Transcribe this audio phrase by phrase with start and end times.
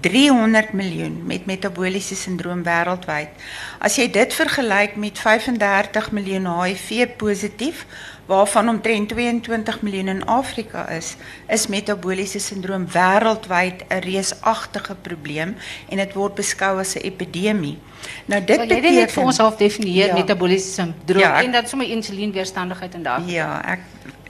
[0.00, 3.34] 300 miljoen met metabooliese sindroom wêreldwyd.
[3.82, 7.86] As jy dit vergelyk met 35 miljoen HIV positief
[8.30, 11.16] waarvan omtrent 22 miljoen in Afrika is,
[11.48, 15.56] is metabooliese sindroom wêreldwyd 'n reusagtige probleem
[15.88, 17.78] en dit word beskou as 'n epidemie.
[18.24, 21.52] Nou dit beteken jy net vir ons half definieer ja, metabooliese sindroom ja, ek, en
[21.52, 23.22] dat sommer insulienweerstandigheid en daar.
[23.26, 23.80] Ja, ek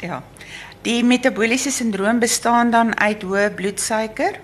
[0.00, 0.22] ja.
[0.82, 4.40] Die metabooliese sindroom bestaan dan uit hoë bloedsuiker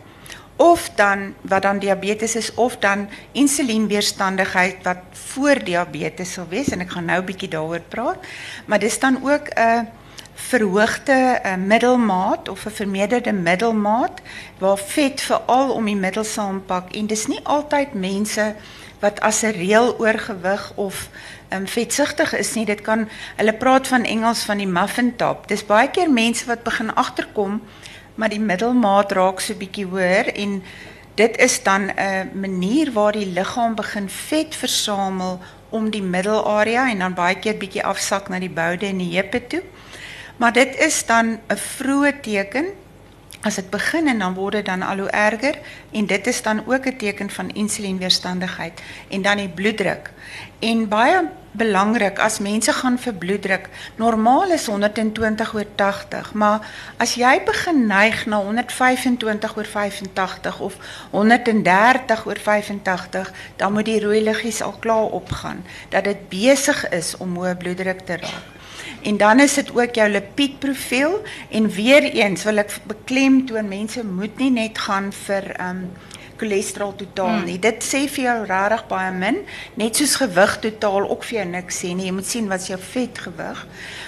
[0.56, 6.80] of dan wat dan diabetes is of dan insulienweerstandigheid wat voor diabetes sal wees en
[6.80, 8.18] ek gaan nou 'n bietjie daaroor praat.
[8.64, 9.88] Maar dis dan ook 'n
[10.34, 14.20] verhoogde uh, middelmaat of 'n vermeerderde middelmaat
[14.58, 18.54] waar vet veral om die middel saampak en dis nie altyd mense
[18.98, 21.08] wat as 'n reël oorgewig of
[21.48, 22.64] um, vetsugtig is nie.
[22.64, 25.48] Dit kan hulle praat van Engels van die muffin top.
[25.48, 27.62] Dis baie keer mense wat begin agterkom
[28.16, 30.62] maar die middelmaat raak so bietjie hoër en
[31.16, 36.98] dit is dan 'n manier waar die liggaam begin vet versamel om die middelarea en
[36.98, 39.62] dan baie keer bietjie afsak na die boude en die heupe toe.
[40.36, 42.66] Maar dit is dan 'n vroeë teken
[43.40, 45.58] as dit begin en dan word dit dan al hoe erger
[45.92, 50.10] en dit is dan ook 'n teken van insulienweerstandigheid en dan die bloeddruk.
[50.58, 56.66] En baie belangrik as mense gaan vir bloeddruk, normaal is 120 oor 80, maar
[57.02, 60.76] as jy begin neig na 125 oor 85 of
[61.10, 67.16] 130 oor 85, dan moet die rooi liggies al klaar opgaan dat dit besig is
[67.16, 68.52] om hoë bloeddruk te raak.
[69.06, 74.38] En dan is dit ook jou lipiedprofiel en weer eens wil ek beklemtoon mense moet
[74.42, 75.86] nie net gaan vir um
[76.38, 77.56] cholesterol totaal nie.
[77.56, 77.64] Hmm.
[77.66, 79.42] Dit sê vir jou regtig baie min,
[79.74, 82.08] net soos gewig totaal ook vir jou niks sê nie.
[82.10, 83.66] Jy moet sien wat is jou vetgewig.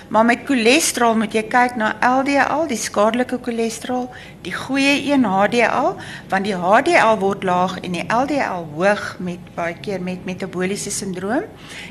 [0.09, 4.07] Maar met cholesterol moet jy kyk na LDL, die skadelike cholesterol,
[4.47, 5.91] die goeie een HDL,
[6.33, 11.45] want die HDL word laag en die LDL hoog met baie keer met metabooliese sindroom.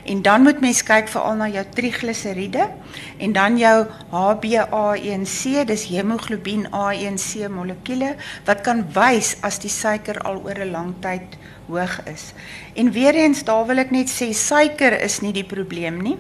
[0.09, 2.65] En dan moet mens kyk veral na jou trigliseriede
[3.21, 3.75] en dan jou
[4.13, 8.15] HbA1c, dis hemoglobien A1c molekule
[8.47, 11.37] wat kan wys as die suiker al oor 'n lang tyd
[11.67, 12.33] hoog is.
[12.73, 16.17] En weer eens daar wil ek net sê suiker is nie die probleem nie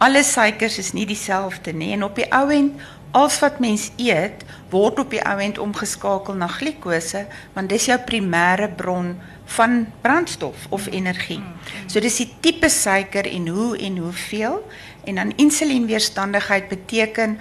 [0.00, 2.80] alle suikers is nie dieselfde nie en op die ou end
[3.16, 7.98] als wat mens eet word op die ou end omgeskakel na glikose want dis jou
[8.08, 9.12] primêre bron
[9.56, 11.42] van brandstof of energie.
[11.90, 14.60] So dis die tipe suiker en hoe en hoeveel
[15.04, 17.38] en dan insulienweerstandigheid beteken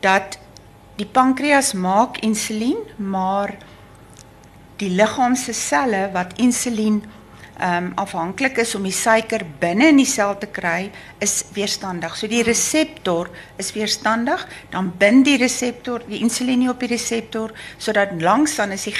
[0.00, 0.38] dat
[0.96, 3.56] die pankreas maak insulien maar
[4.80, 7.02] die liggaam se selle wat insulien
[7.60, 10.90] um, afhanklik is om die suiker binne in die sel te kry,
[11.22, 12.16] is weerstandig.
[12.16, 13.30] So die reseptor
[13.60, 18.86] is weerstandig, dan bind die reseptor die insulien op die reseptor sodat langs dan is
[18.86, 18.94] die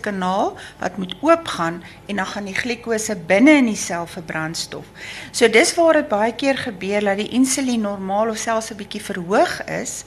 [0.00, 4.86] kanaal wat moet oopgaan en dan gaan die glikose binne in die sel vir brandstof.
[5.32, 9.02] So dis waar dit baie keer gebeur dat die insulien normaal of selfs 'n bietjie
[9.02, 10.04] verhoog is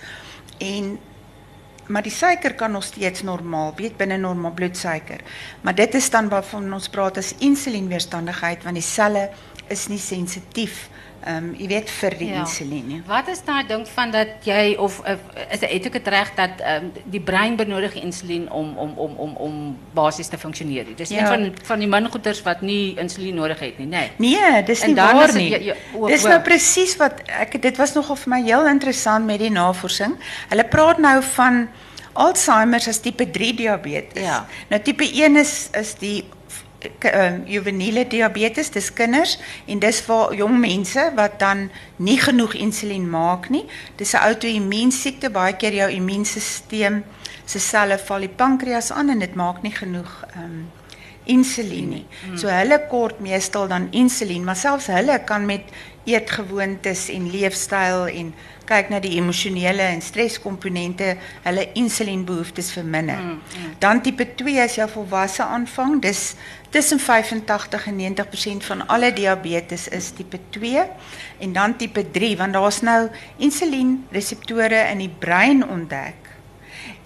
[0.60, 0.98] en
[1.88, 5.22] maar die suiker kan nog steeds normaal weet binne normaal bloedsuiker.
[5.62, 9.30] Maar dit is dan waarvan ons praat as insulienweerstandigheid want die selle
[9.68, 12.44] is nie sensitief ehm um, jy weet vir die ja.
[12.68, 13.02] nie.
[13.08, 15.16] Wat is daai ding van dat jy of uh,
[15.50, 19.36] is dit eintlik reg dat ehm um, die brein benodig insulien om om om om
[19.36, 20.94] om basies te funksioneer.
[20.96, 21.20] Dis ja.
[21.20, 24.06] een van van die mingoeders wat nie insulien nodig het nie, nê.
[24.18, 25.50] Nee, nee dis nie waar nie.
[25.72, 25.76] Ja,
[26.08, 30.16] dis nou presies wat ek dit was nogal vir my heel interessant met die navorsing.
[30.50, 31.68] Hulle praat nou van
[32.18, 34.24] Alzheimer as tipe 3 diabetes.
[34.24, 34.46] Ja.
[34.72, 36.26] Nou tipe 1 is is die
[36.86, 43.10] um, juveniele diabetes, dis kinders en dis vir jong mense wat dan nie genoeg insulien
[43.10, 43.66] maak nie.
[43.96, 47.02] Dis 'n outoimmuunsiekte, baie keer jou immuunstelsel
[47.46, 50.68] se selle val die pankreas aan en dit maak nie genoeg um,
[51.24, 52.06] insulien nie.
[52.28, 52.38] Mm.
[52.38, 55.72] So hulle kort meestal dan insulien, maar selfs hulle kan met
[56.08, 58.34] eetgewoontes en leefstyl en
[58.68, 63.18] kyk na die emosionele en streskomponente, hulle insulienbehoeftes verminder.
[63.18, 63.74] Mm, mm.
[63.80, 66.36] Dan tipe 2 as jy volwasse aanvang, dis
[66.76, 70.84] tussen 85 en 90% van alle diabetes is tipe 2
[71.40, 76.28] en dan tipe 3 want daar's nou insulienreseptore in die brein ontdek.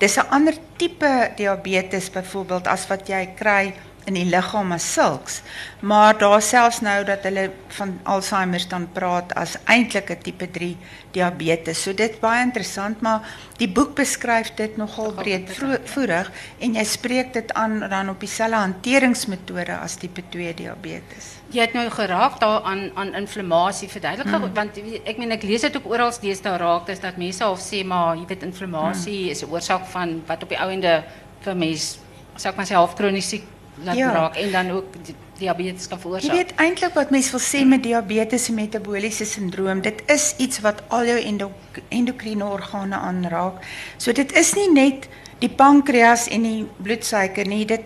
[0.01, 3.73] Dis 'n ander tipe diabetes byvoorbeeld as wat jy kry
[4.09, 5.41] in die liggaam as sulks.
[5.79, 10.77] Maar daar selfs nou dat hulle van Alzheimer dan praat as eintlik 'n tipe 3
[11.11, 11.81] diabetes.
[11.81, 13.21] So dit baie interessant, maar
[13.57, 19.77] die boek beskryf dit nogal breedvoerig en jy spreek dit aan dan op dieselfde hanteringsmetode
[19.77, 21.39] as tipe 2 diabetes.
[21.49, 24.53] Jy het nou geraak daar aan inflammasie verduidelik mm.
[24.53, 27.85] want ek meen ek lees dit ook oral deesdae raak dis dat mense al sê
[27.85, 29.29] maar jy weet inflammasie mm.
[29.29, 31.03] is 'n oorsaak van wat op die ou ende
[31.41, 31.97] vir mense
[32.35, 33.43] zou ik maar zeggen, half ziek
[33.83, 34.11] laat Ja.
[34.11, 36.35] raak en dan ook di- diabetes kan Jy veroorsaken.
[36.37, 40.83] weet eintlik wat mense wil sê met diabetes en metabooliese sindroom, dit is iets wat
[40.87, 41.51] al jou endo
[41.89, 43.53] endokrine organe aanraak.
[43.97, 45.07] So dit is nie net
[45.39, 47.81] die pankreas en die bloedsuiker nie, dit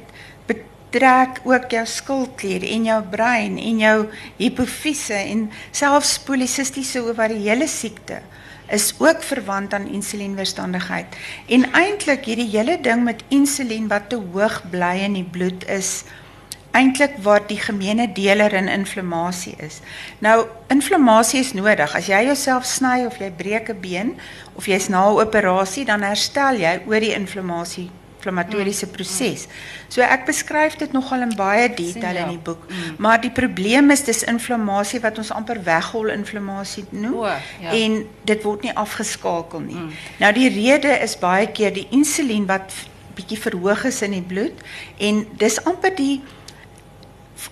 [0.48, 4.06] betrek ook jou skildklier en jou brein en jou
[4.38, 8.22] hipofise en selfs polisistiese ovariële siekte
[8.70, 11.16] is ook verwant aan insulienweerstandigheid.
[11.48, 16.04] En eintlik hierdie hele ding met insulien wat te hoog bly in die bloed is
[16.76, 19.80] eintlik waar die gemeene deler in inflammasie is.
[20.20, 21.96] Nou, inflammasie is nodig.
[21.96, 24.18] As jy jouself sny of jy breek 'n been
[24.56, 27.90] of jy's na 'n operasie, dan herstel jy oor die inflammasie
[28.26, 29.46] inflammatoriese proses.
[29.90, 32.66] So ek beskryf dit nogal in baie detail in die boek.
[32.98, 37.26] Maar die probleem is dis inflammasie wat ons amper weghol inflammasie noem O,
[37.62, 37.72] ja.
[37.72, 39.84] en dit word nie afgeskakel nie.
[40.20, 42.74] Nou die rede is baie keer die insulien wat
[43.16, 44.66] bietjie verhoog is in die bloed
[45.00, 46.18] en dis amper die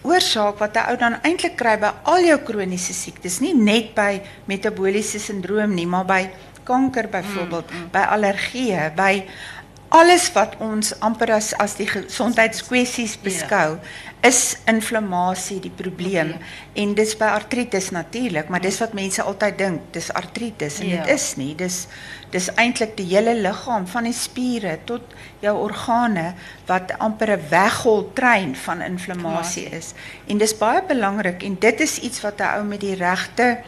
[0.04, 4.22] oorsaak wat 'n ou dan eintlik kry by al jou kroniese siektes, nie net by
[4.48, 6.30] metabooliese sindroom nie, maar by
[6.64, 9.24] kanker byvoorbeeld, by allergieë, by
[9.94, 13.78] alles wat ons amper as as die gesondheidskwessies beskou,
[14.26, 16.32] is inflammasie die probleem.
[16.80, 21.12] En dis by artritis natuurlik, maar dis wat mense altyd dink, dis artritis en dit
[21.14, 21.52] is nie.
[21.60, 21.84] Dis
[22.34, 25.12] dis eintlik die hele liggaam van die spiere tot
[25.44, 26.34] jou organe
[26.66, 29.94] wat amper 'n weggoltrein van inflammasie is.
[30.26, 33.62] En dis baie belangrik en dit is iets wat 'n ou met die regte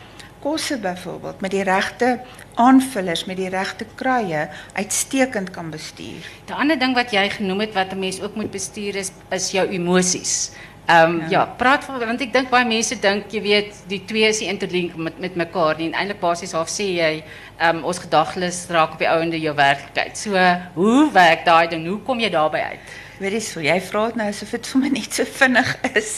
[0.45, 2.19] kosse byvoorbeeld, met die regte
[2.53, 6.29] aanvullers, met die regte kruie uitstekend kan bestuur.
[6.45, 9.51] De ander ding wat jij genoemd hebt, wat de mens ook moet besturen, is, is
[9.51, 10.51] jouw emoties.
[10.85, 11.45] Ehm ja.
[11.57, 14.95] praat van, want ik denk bij mensen denk je weet, die twee is die interlink
[14.95, 15.79] met, met elkaar.
[15.79, 17.23] En eindelijk basis half sê jy,
[17.57, 20.17] ehm ons gedagtes raak op die ouende jou werklikheid.
[20.17, 20.37] So,
[20.73, 21.87] hoe werk daai ding?
[21.87, 22.79] Hoe kom je daarbij uit?
[23.19, 26.11] Weet jy so, jy vra dit nou asof dit vir my net so vinnig is.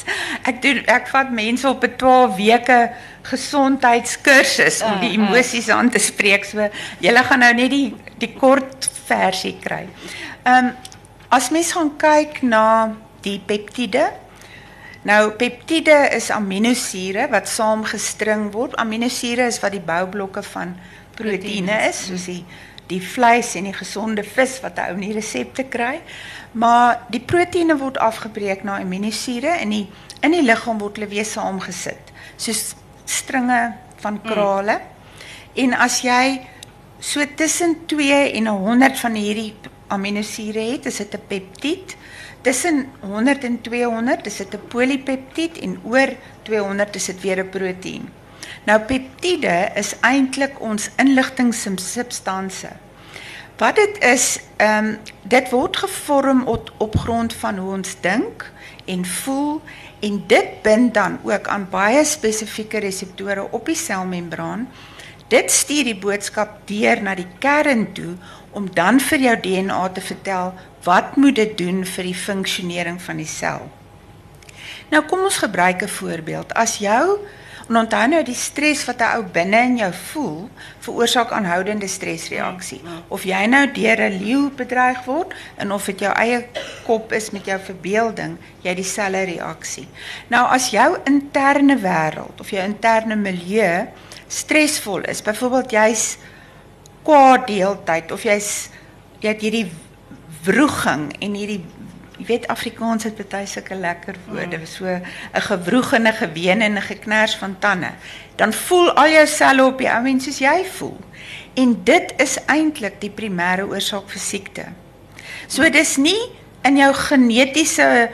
[0.50, 2.80] Ek doen ek vat mense op 'n 12 weke
[3.30, 5.28] gesondheidskursus om die Ah, ah.
[5.30, 6.46] emosies aan te spreek.
[6.46, 9.88] So julle gaan nou net die die kort versie kry.
[10.46, 10.74] Ehm
[11.30, 14.10] as mens gaan kyk na die peptiede
[15.08, 18.76] Nou peptiede is aminosure wat saamgestring word.
[18.76, 20.74] Aminosure is wat die boublokke van
[21.16, 22.42] proteïene is, soos die
[22.88, 26.02] die vleis en die gesonde vis wat 'n ou in die resepte kry.
[26.52, 29.88] Maar die proteïene word afgebreek na aminosure en die
[30.22, 32.76] in die liggaam word hulle weer saamgesit, soos
[33.06, 34.80] stringe van krale.
[35.56, 36.42] En as jy
[37.00, 39.54] so tussen 2 en 100 van hierdie
[39.88, 41.98] aminosure het, is dit 'n peptied.
[42.42, 46.10] Tussen 100 en 200 is dit 'n polipeptied en oor
[46.44, 48.10] 200 is dit weer 'n proteïen.
[48.68, 52.74] Nou peptiede is eintlik ons inligtingssubstansie.
[53.58, 54.26] Wat dit is,
[54.60, 58.44] ehm um, dit word gevorm op, op grond van hoe ons dink
[58.86, 59.62] en voel
[60.00, 64.68] en dit bind dan ook aan baie spesifieke reseptore op die selmembraan.
[65.28, 68.14] Dit stuur die boodskap deur na die kern toe
[68.52, 70.54] om dan vir jou DNA te vertel
[70.84, 73.68] wat moet dit doen vir die funksionering van die sel.
[74.92, 76.54] Nou kom ons gebruik 'n voorbeeld.
[76.54, 77.20] As jou
[77.68, 80.50] en onthou nou die stres wat 'n ou binne in jou voel,
[80.80, 82.82] veroorsaak aanhoudende stresreaksie.
[83.08, 86.48] Of jy nou deur 'n leeu bedreig word en of dit jou eie
[86.86, 89.88] kop is met jou verbeelding, jy het dieselfde reaksie.
[90.28, 93.88] Nou as jou interne wêreld of jou interne milieu
[94.28, 96.18] stresvol is, byvoorbeeld jy's
[97.04, 98.70] kwaad die hele tyd of jy's
[99.20, 99.72] jy het hierdie
[100.44, 101.64] wroeging en hierdie
[102.18, 106.78] jy weet Afrikaans het baie sulke lekker woorde, so 'n gewroeg en 'n geween en
[106.78, 107.92] 'n geknars van tande.
[108.36, 111.00] Dan voel al jou selle op die ou mens soos jy voel.
[111.54, 114.66] En dit is eintlik die primêre oorsaak vir siekte.
[115.48, 116.32] So dis nie
[116.62, 118.10] in jou genetiese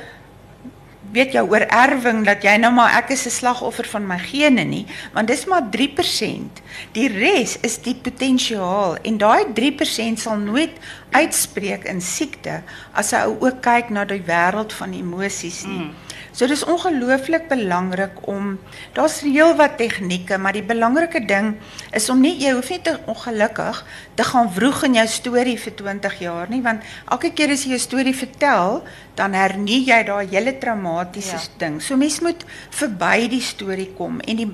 [1.13, 4.85] weet jou oorerwing dat jy nou maar ek is 'n slagoffer van my gene nie,
[5.13, 6.61] want dis maar 3%.
[6.91, 10.73] Die res is die potensiaal en daai 3% sal nooit
[11.11, 15.85] uitspreek in siekte as jy ook kyk na die wêreld van emosies nie.
[15.85, 15.93] Mm.
[16.33, 18.55] So dis ongelooflik belangrik om
[18.95, 21.51] daar's heelwat tegnieke, maar die belangrike ding
[21.93, 23.83] is om nie jy hoef nie te ongelukkig
[24.17, 26.81] te gaan vroeg in jou storie vir 20 jaar nie, want
[27.13, 28.81] elke keer as jy jou storie vertel,
[29.13, 31.43] dan hernie jy daai hele traumatiese Ja.
[31.43, 31.59] ja.
[31.59, 31.77] ding.
[31.81, 34.49] So mens moet verby die storie kom en die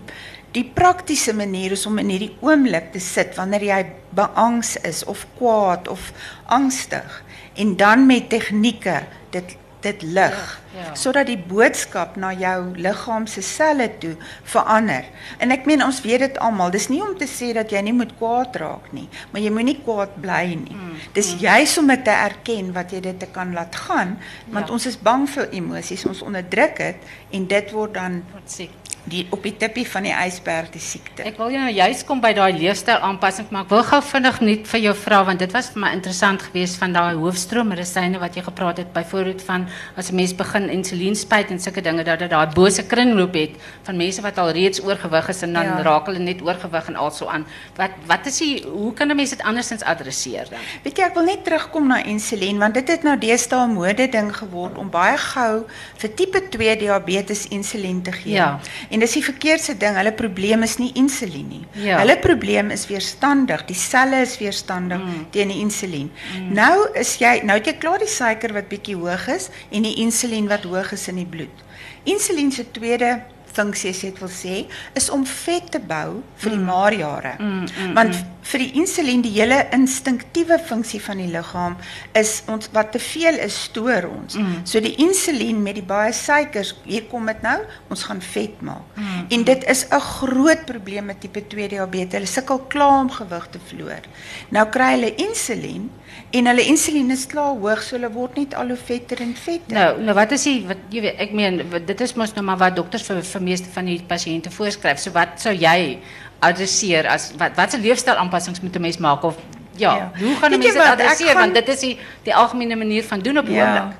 [0.52, 3.80] die praktiese manier is om in hierdie oomblik te sit wanneer jy
[4.18, 6.10] beangs is of kwaad of
[6.50, 7.20] angstig
[7.62, 10.96] en dan met tegnieke dit dit lig Ja, ja.
[10.96, 15.06] sodat die boodskap na jou liggaam se selle toe verander.
[15.42, 16.70] En ek meen ons weet dit almal.
[16.72, 19.78] Dis nie om te sê dat jy nie moet kwaad raak nie, maar jy moenie
[19.84, 20.76] kwaad bly nie.
[20.76, 24.18] Mm, Dis juis om dit te erken wat jy dit te kan laat gaan,
[24.52, 24.74] want Ja.
[24.74, 26.96] ons is bang vir emosies, ons onderdruk dit
[27.32, 28.70] en dit word dan Wat sê?
[29.10, 31.24] Die op die tippie van die ysberg die siekte.
[31.24, 34.42] Ek wil jou nou juist kom by daai leefstyl aanpassing, maar ek wil gou vinnig
[34.42, 38.36] net vir jou vra want dit was vir my interessant geweest van daai hoofstroommedisyne wat
[38.36, 42.20] jy gepraat het byvoorbeeld van as 'n mens begin insulien spuit en sulke dinge dat
[42.20, 43.52] dit daai bose kringloop het
[43.84, 45.82] van mense wat al reeds oorgewig is en dan Ja.
[45.82, 47.46] raak hulle net oorgewig en also aan.
[47.76, 50.60] Wat wat is die hoe kan 'n mens dit andersins adresseer dan?
[50.84, 54.10] Weet jy, ek wil net terugkom na insulien want dit het nou deesdae 'n mode
[54.10, 55.66] ding geword om baie gou
[55.98, 58.34] vir tipe 2 diabetes insulien te gee.
[58.34, 58.60] Ja.
[58.90, 59.98] En dis die verkeerdste ding.
[60.00, 61.64] Hulle probleem is nie insulien nie.
[61.84, 62.00] Ja.
[62.02, 63.66] Hulle probleem is weerstandig.
[63.70, 65.26] Die selle is weerstandig mm.
[65.36, 66.12] teen die insulien.
[66.36, 66.54] Mm.
[66.60, 69.98] Nou is jy nou het jy klaar die suiker wat bietjie hoog is en die
[70.04, 71.66] insulien wat hoog is in die bloed.
[72.10, 73.20] Insulien se tweede
[73.54, 74.56] funksie as jy dit wil sê
[75.00, 77.36] is om vet te bou vir die maarjare.
[77.40, 78.16] Mm, mm, Want
[78.50, 81.76] vir die insulien die hele instinktiewe funksie van die liggaam
[82.18, 84.36] is ons wat te veel is stoor ons.
[84.40, 84.62] Mm.
[84.66, 87.58] So die insulien met die baie suikers, hier kom dit nou,
[87.90, 88.96] ons gaan vet maak.
[88.96, 92.14] Mm, En dit is 'n groot probleem met tipe 2 diabetes.
[92.14, 94.02] Hulle sukkel klaar om gewig te verloor.
[94.50, 95.90] Nou kry hulle insulien
[96.32, 99.74] en hulle insulien is klaar hoog, so hulle word net al hoe vetter en vetter.
[99.74, 102.58] Nou, nou wat is die wat jy weet ek meen dit is mos nou maar
[102.58, 105.00] wat dokters vir vir meeste van die pasiënte voorskryf.
[105.00, 106.00] So wat sou jy
[106.40, 109.36] adresseer as wat watse leefstylaanpassings moet 'n mens maak of
[109.76, 110.12] ja, Ja.
[110.20, 113.20] hoe gaan 'n mens dit adresseer gaan- want dit is die die algemene manier van
[113.20, 113.96] doen op die oomblik.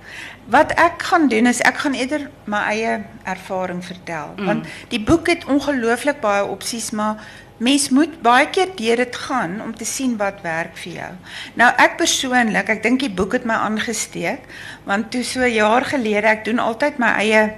[0.46, 4.46] Wat ek gaan doen is ek gaan eerder my eie ervaring vertel mm.
[4.46, 7.16] want die boek het ongelooflik baie opsies maar
[7.58, 11.12] mens moet baie keer deur dit gaan om te sien wat werk vir jou.
[11.54, 14.40] Nou ek persoonlik, ek dink die boek het my aangesteek
[14.84, 17.54] want toe so jaar gelede ek doen altyd my eie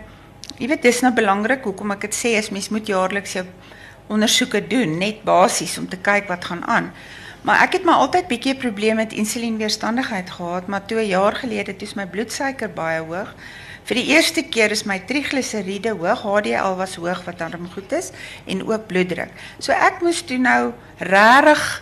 [0.61, 3.45] jy weet dis nou belangrik hoekom ek dit sê is mens moet jaarliks jou
[4.13, 6.91] ondersoeke doen net basies om te kyk wat gaan aan.
[7.41, 11.35] Maar ek het maar altyd bietjie 'n probleem met insulienweerstandigheid gehad, maar toe 'n jaar
[11.35, 13.33] gelede toe is my bloedsuiker baie hoog.
[13.83, 18.11] Vir die eerste keer is my trigliseriede hoog, HDL was hoog wat dan goed is
[18.45, 19.29] en ook bloeddruk.
[19.57, 21.81] So ek moes toe nou regtig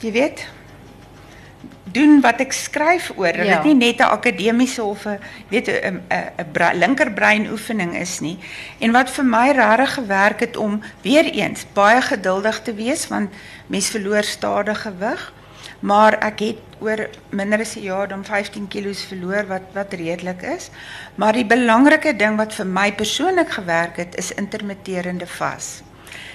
[0.00, 0.46] jy weet
[1.92, 3.32] doen wat ek skryf oor.
[3.32, 3.54] Dat Ja.
[3.62, 5.18] dit nie net 'n akademiese of 'n
[5.48, 8.38] weet 'n 'n linkerbrein oefening is nie.
[8.78, 13.30] En wat vir my regtig gewerk het om weer eens baie geduldig te wees want
[13.66, 15.32] mens verloor stadig gewig.
[15.80, 20.42] Maar ek het oor minder as 'n jaar dan 15 kg verloor wat wat redelik
[20.42, 20.70] is.
[21.14, 25.82] Maar die belangrike ding wat vir my persoonlik gewerk het is intermitterende vas.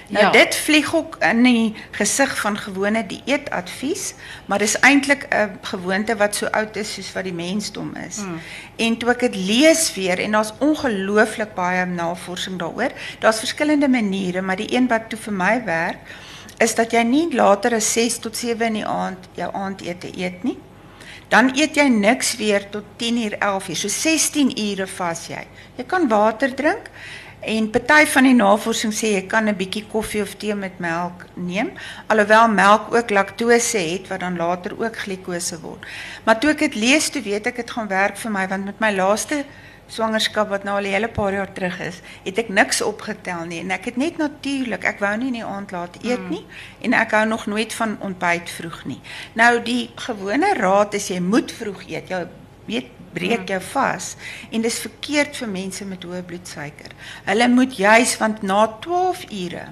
[0.08, 0.30] Nou Ja.
[0.30, 4.14] dit vlieg ook in die gesig van gewone dieetadvies,
[4.46, 8.16] maar dis eintlik 'n gewoonte wat so oud is soos wat die mensdom is.
[8.16, 8.40] Hmm.
[8.76, 12.90] En toe ek dit lees weer en daar's ongelooflik baie navorsing daaroor.
[13.18, 15.98] Daar's verskillende maniere, maar die een wat toe vir my werk
[16.58, 20.42] is dat jy nie later as 6 tot 7 in die aand jou aandete eet
[20.42, 20.58] nie.
[21.28, 23.76] Dan eet jy niks weer tot 10 uur 11 uur.
[23.76, 25.46] So 16 ure vas jy.
[25.76, 26.90] Jy kan water drink
[27.40, 31.26] en party van die navorsing sê jy kan 'n bietjie koffie of tee met melk
[31.34, 31.70] neem,
[32.06, 35.86] alhoewel melk ook laktose het wat dan later ook glikose word.
[36.24, 38.80] Maar toe ek dit lees, toe weet ek dit gaan werk vir my want met
[38.80, 39.44] my laaste
[39.86, 43.60] swangerskap wat nou al 'n hele paar jaar terug is, het ek niks opgetel nie
[43.60, 46.46] en ek het net natuurlik, ek wou nie in die aand laat eet nie
[46.82, 49.00] en ek hou nog nooit van ontbyt vroeg nie.
[49.32, 52.08] Nou die gewone raad is jy moet vroeg eet.
[52.08, 52.26] Jou
[52.66, 54.12] weet breek jou vas
[54.50, 56.92] en dis verkeerd vir mense met hoë bloedsuiker.
[57.28, 59.64] Hulle moet juis want na 12 ure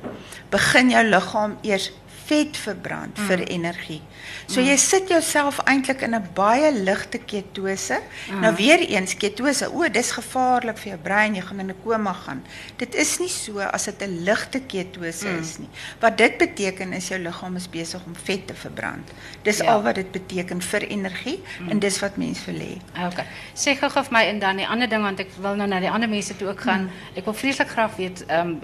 [0.55, 1.91] begin jou liggaam eers
[2.27, 3.27] vet verbrand mm.
[3.29, 4.01] vir energie.
[4.47, 8.01] So jy sit jouself eintlik in 'n baie ligte ketose.
[8.31, 8.41] Mm.
[8.41, 12.13] Nou weer eens ketose, o, dis gevaarlik vir jou brein, jy gaan in 'n koma
[12.13, 12.45] gaan.
[12.77, 15.41] Dit is nie so as dit 'n ligte ketose mm.
[15.41, 15.69] is nie.
[16.01, 19.11] Wat dit beteken is jou liggaam is besig om vet te verbrand.
[19.43, 19.73] Dis Ja.
[19.73, 21.69] al wat dit beteken vir energie mm.
[21.71, 22.79] en dis wat mens hê.
[23.07, 23.27] Okay.
[23.55, 25.91] Sê gou vir my en dan die ander ding want ek wil nou na die
[25.91, 26.89] ander mense toe ook gaan.
[26.89, 27.19] Hmm.
[27.21, 28.59] Ek wil vreeslik graag weet ehm um,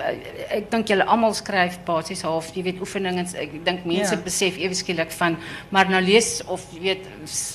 [0.51, 3.27] ek dink julle almal skryf basies half, jy weet oefeninge.
[3.55, 4.21] Ek dink mense Ja.
[4.25, 5.37] besef ewe skielik van
[5.71, 7.07] maar nou lees of weet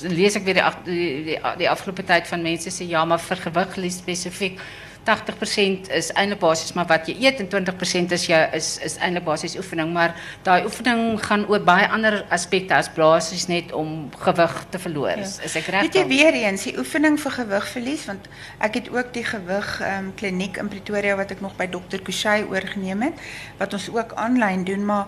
[0.02, 3.18] lees ek weer die ag- die, die, die afgelope tyd van mense sê ja, maar
[3.20, 4.60] vir gewig lees spesifiek
[5.06, 9.22] 80% is eintlik basies maar wat jy eet en 20% is jou is is eintlik
[9.24, 14.56] basies oefening, maar daai oefening gaan oor baie ander aspekte as basies net om gewig
[14.74, 15.14] te verloor.
[15.22, 15.86] Is, is ek reg?
[15.86, 18.26] Weet jy weer eens die oefening vir gewigverlies want
[18.58, 22.42] ek het ook die gewig um, kliniek in Pretoria wat ek nog by dokter Kushay
[22.50, 23.24] oorgeneem het
[23.62, 25.06] wat ons ook aanlyn doen maar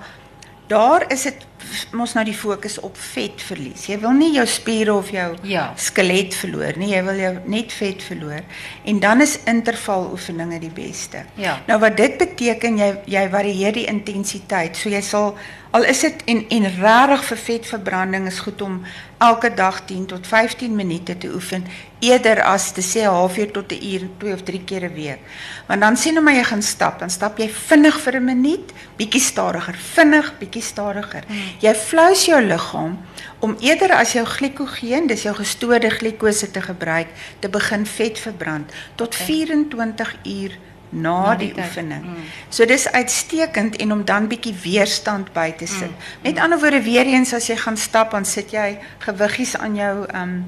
[0.68, 1.46] daar is dit
[1.92, 3.86] mos nou die fokus op vet verlies.
[3.86, 5.72] Jy wil nie jou spiere of jou Ja.
[5.76, 6.88] skelet verloor nie.
[6.94, 8.40] Jy wil jou net vet verloor.
[8.84, 11.24] En dan is intervaloefeninge die beste.
[11.34, 11.58] Ja.
[11.66, 14.76] Nou wat dit beteken jy jy varieer die intensiteit.
[14.76, 15.36] So jy sal
[15.70, 18.82] al is dit en en regtig vir vetverbranding is goed om
[19.20, 21.64] elke dag 10 tot 15 minute te oefen
[22.00, 25.18] eerder as te sê halfuur tot 'n uur, twee of drie keer 'n week.
[25.66, 28.72] Want dan sien hoe maar jy gaan stap, dan stap jy vinnig vir 'n minuut,
[28.96, 31.24] bietjie stadiger, vinnig, bietjie stadiger.
[31.26, 31.36] Hmm.
[31.60, 32.98] Jy flous jou liggaam
[33.38, 38.72] om eerder as jou glikogeen, dis jou gestoorde glikose te gebruik, te begin vet verbrand
[38.96, 40.58] tot 24 uur
[40.90, 42.04] na, Na die, oefening.
[42.48, 45.92] So dis uitstekend en om dan bietjie weerstand by te sit.
[46.24, 49.94] Met ander woorde weer eens as jy gaan stap, dan sit jy gewiggies aan jou
[50.14, 50.40] um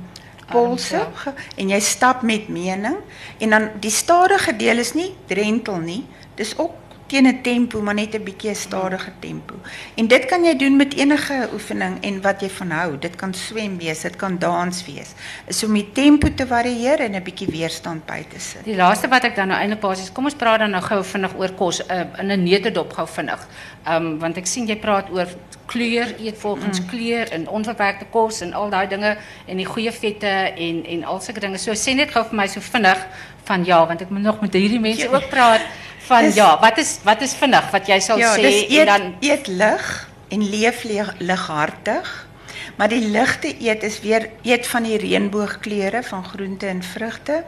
[0.51, 1.35] polse ja.
[1.63, 2.97] en jy stap met mening
[3.39, 6.03] en dan die stadige deel is nie drentel nie.
[6.35, 6.75] Dis ook
[7.11, 9.55] teen 'n tempo, maar net 'n bietjie 'n stadige tempo.
[9.95, 12.99] En dit kan jy doen met enige oefening en wat jy van hou.
[12.99, 15.11] Dit kan swem wees, dit kan dans wees.
[15.47, 18.65] Is om die tempo te varieer en 'n bietjie weerstand by te sit.
[18.65, 21.37] Die laaste wat ek dan nou eintlik basies, kom ons praat dan nou gou vinnig
[21.37, 23.49] oor kos uh, in 'n neutedop gou vinnig.
[23.85, 25.27] Ehm um, want ek sien jy praat oor
[25.67, 26.87] kleur, eet volgens mm.
[26.87, 30.27] kleur en onverwerkte kos en al daai dinge en die goeie vette
[30.57, 31.59] en en al sulke dinge.
[31.59, 33.07] So sê net gou vir my so vinnig
[33.45, 35.63] van ja, want ek moet nog met hierdie mense ook praat
[36.11, 38.75] van Dis- ja, wat is wat is vinnig wat jy sal Ja, sê dis en
[38.79, 39.87] eet, dan eet lig
[40.35, 42.11] en leef lig- lighartig.
[42.77, 47.43] Maar die ligte eet is weer eet van die reënboogkleure van groente en vrugte.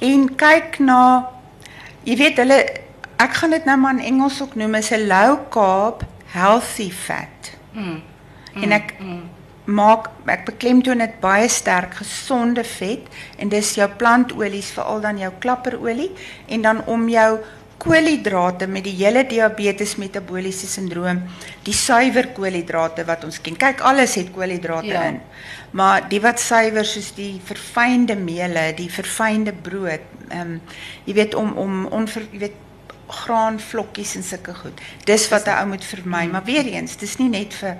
[0.00, 1.28] En kyk na
[2.04, 2.60] jy weet hulle
[3.20, 7.52] ek gaan dit nou maar in Engels ook noem is 'n low carb healthy fat.
[7.72, 8.00] mm,
[8.62, 8.94] en ek
[9.64, 13.06] maak ek beklemtoon dit baie sterk gesonde vet
[13.38, 16.10] en dis jou plantolies veral dan jou klapperolie
[16.48, 17.38] en dan om jou
[17.80, 21.22] koolhidrate met die hele diabetes metabooliese sindroom
[21.66, 25.02] die suiwer koolhidrate wat ons ken kyk alles het koolhidrate Ja.
[25.08, 25.20] in
[25.72, 30.58] maar die wat suiwer soos die verfynde meele die verfynde brood ehm
[31.06, 32.58] jy weet om om onver jy weet
[33.24, 37.28] graanvlokkies en sulke goed dis wat 'n ou moet vermy maar weer eens dis nie
[37.28, 37.76] net vir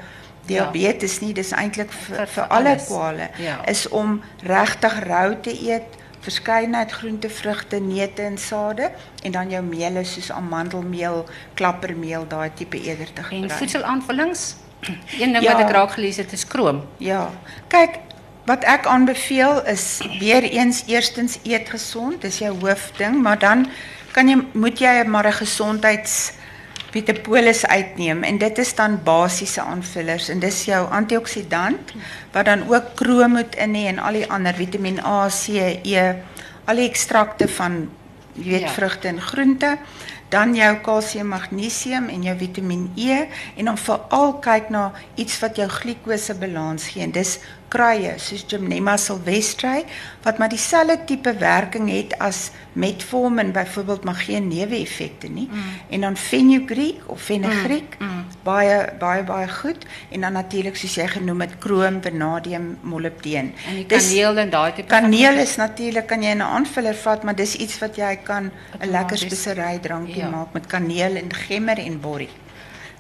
[0.47, 3.29] diabetes nie, dis eintlik vir, Vir- alle kwale.
[3.39, 3.61] Ja.
[3.69, 8.91] Is om regtig rou te eet, verskeidenheid groente, vrugte, neute en sade
[9.23, 13.53] en dan jou meele soos amandelmeel, klappermeel, daai tipe eerder te en gebruik.
[13.59, 14.57] voedselaanvullings.
[15.21, 15.53] Een ding Ja.
[15.53, 16.85] wat ek raak gelees het is kroom.
[16.97, 17.31] Ja.
[17.69, 17.99] Kyk,
[18.47, 23.67] wat ek aanbeveel is weer eens eerstens eet gesond, dis jou hoofding, maar dan
[24.13, 26.33] kan jy moet jy maar 'n gesondheids
[26.91, 31.93] Vitapolis uitneem en dit is dan basiese aanvullers en dis jou antioksidant
[32.33, 35.49] wat dan ook krom moet in hê en al die ander Vitamiin A, C,
[35.87, 36.15] E,
[36.67, 37.85] al die ekstrakte van
[38.35, 38.75] jy weet Ja.
[38.75, 39.79] vrugte en groente,
[40.29, 43.27] dan jou kalsium, magnesium en jou Vitamiin E
[43.57, 47.03] en dan veral kyk na iets wat jou glikose balans gee.
[47.03, 47.39] En dis
[47.71, 49.85] kruie soos Gymnema sylvestre
[50.25, 55.49] wat maar dieselfde tipe werking het as metformin byvoorbeeld maar geen neeweffekte nie.
[55.51, 55.63] Mm.
[55.89, 58.07] En dan fenugreek of fenugreek mm.
[58.07, 58.25] mm.
[58.43, 63.55] baie baie baie goed en dan natuurlik soos jy genoem het krom, vanadium, molibdeen.
[63.69, 67.55] En kaneel en daai tipe Kaneel is natuurlik kan jy 'n aanvuller vat, maar dis
[67.55, 70.31] iets wat jy kan 'n lekker spesery drankie ja.
[70.31, 72.31] maak met kaneel en gemmer en borrie.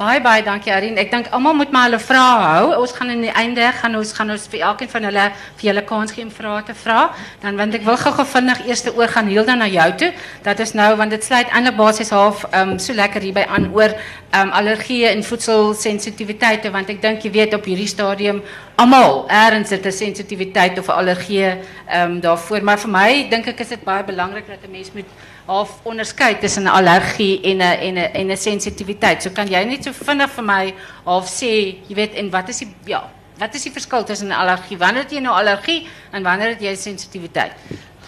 [0.00, 0.94] Baie baie dankie Arin.
[0.96, 2.68] Ek dink almal moet maar hulle vrae hou.
[2.80, 5.24] Ons gaan aan die einde gaan ons gaan ons vir elkeen van hulle
[5.58, 7.02] vir julle kans gee om vrae te vra.
[7.42, 10.08] Dan want ek wil gou-gou vinnig eers oor gaan heel na jou toe.
[10.46, 13.68] Dat is nou want dit sluit eintlik basies half ehm um, so lekker hierby aan
[13.76, 18.40] oor ehm um, allergieë en voedselsensitiwiteite want ek dink jy weet op hierdie stadium
[18.80, 22.62] almal ergens het 'n sensitiwiteit of ehm daarvoor.
[22.64, 25.12] Maar vir my dink ek is dit baie belangrik dat 'n mens moet
[25.50, 29.22] half onderskei tussen 'n allergie en 'n en 'n en 'n sensitiwiteit.
[29.22, 31.52] So kan jy net so vinnig vir my half sê,
[31.88, 34.78] jy weet, en wat is die ja, wat is die verskil tussen 'n allergie?
[34.78, 37.52] Wanneer het jy nou allergie en wanneer het jy sensitiwiteit?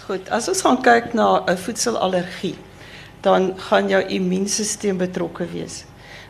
[0.05, 2.55] Goed, as ons gaan kyk na 'n voedselallergie,
[3.21, 5.85] dan gaan jou immuunstelsel betrokke wees.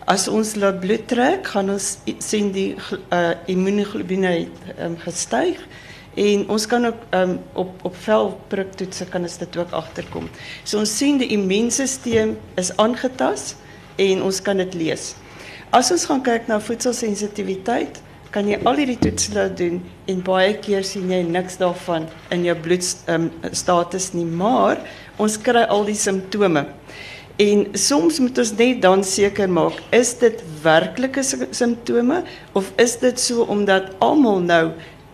[0.06, 2.76] As ons laat bloed trek, gaan ons sien die
[3.10, 4.47] uh, immunoglobine
[4.80, 5.60] um, gestyg
[6.15, 10.30] en ons kan ook um, op op velpriktoetse kan ons dit ook agterkom.
[10.63, 13.56] So ons sien die immuunstelsel is aangetast
[13.97, 15.13] en ons kan dit lees.
[15.73, 18.02] As ons gaan kyk na voedselsensitiwiteit,
[18.34, 22.45] kan jy al hierdie toetse laat doen en baie keer sien jy niks daarvan in
[22.47, 24.82] jou bloedstatus nie, maar
[25.21, 26.65] ons kry al die simptome.
[27.41, 32.21] En soms moet ons net dan seker maak, is dit werklike si- simptome
[32.54, 34.63] of is dit so omdat almal nou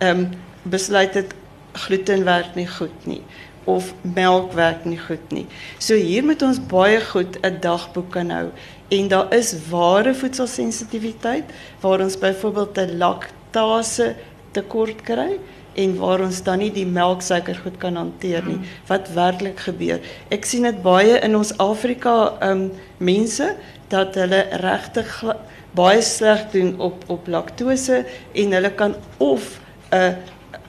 [0.04, 0.30] ehm um,
[0.63, 1.34] besluit het
[1.72, 3.22] gluten werk nie goed nie
[3.69, 5.45] of melk werk nie goed nie.
[5.78, 8.48] So hier moet ons baie goed 'n dagboek kan hou.
[8.89, 11.45] En daar is ware voedselsensitiwiteit
[11.82, 14.15] waar ons byvoorbeeld 'n laktase
[14.52, 15.39] tekort kry
[15.76, 18.60] en waar ons dan nie die melksuiker goed kan hanteer nie.
[18.88, 20.00] Wat werklik gebeur.
[20.30, 23.56] Ek sien dit baie in ons Afrika um mense
[23.88, 25.24] dat hulle regtig
[25.72, 29.60] baie sleg doen op op laktose en hulle kan of
[29.91, 30.15] 'n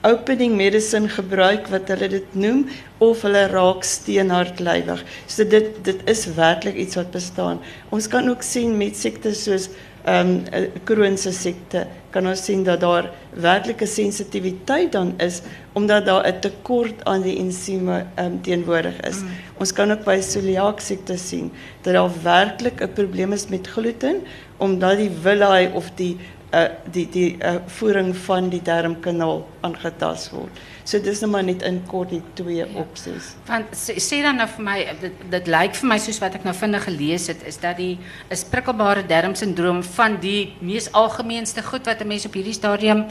[0.03, 2.65] opening medicine gebruik wat hulle dit noem
[2.97, 5.03] of hulle raak steenhardlywig.
[5.27, 7.61] So dit dit is werklik iets wat bestaan.
[7.89, 9.69] Ons kan ook sien met siektes soos
[10.01, 15.41] ehm um, kroniese siekte kan ons sien dat daar werklike sensitiwiteit dan is
[15.77, 19.21] omdat daar 'n tekort aan die ensieme um, teenwoordig is.
[19.21, 19.29] Mm.
[19.57, 24.21] Ons kan ook by celiaak siekte sien dat daar werklik 'n probleem is met gluten
[24.57, 26.17] omdat die villi of die
[26.53, 30.61] uh, die die uh, voering van die darmkanaal aangetast word.
[30.83, 32.67] So dis nou maar net in kort die twee ja.
[32.81, 33.33] opsies.
[33.47, 36.47] Want sê, sê dan nou vir my dit dit lyk vir my soos wat ek
[36.47, 37.93] nou vinnig gelees het is dat die
[38.33, 43.05] is prikkelbare darmsindroom van die mees algemeenste goed wat 'n mens op hierdie stadium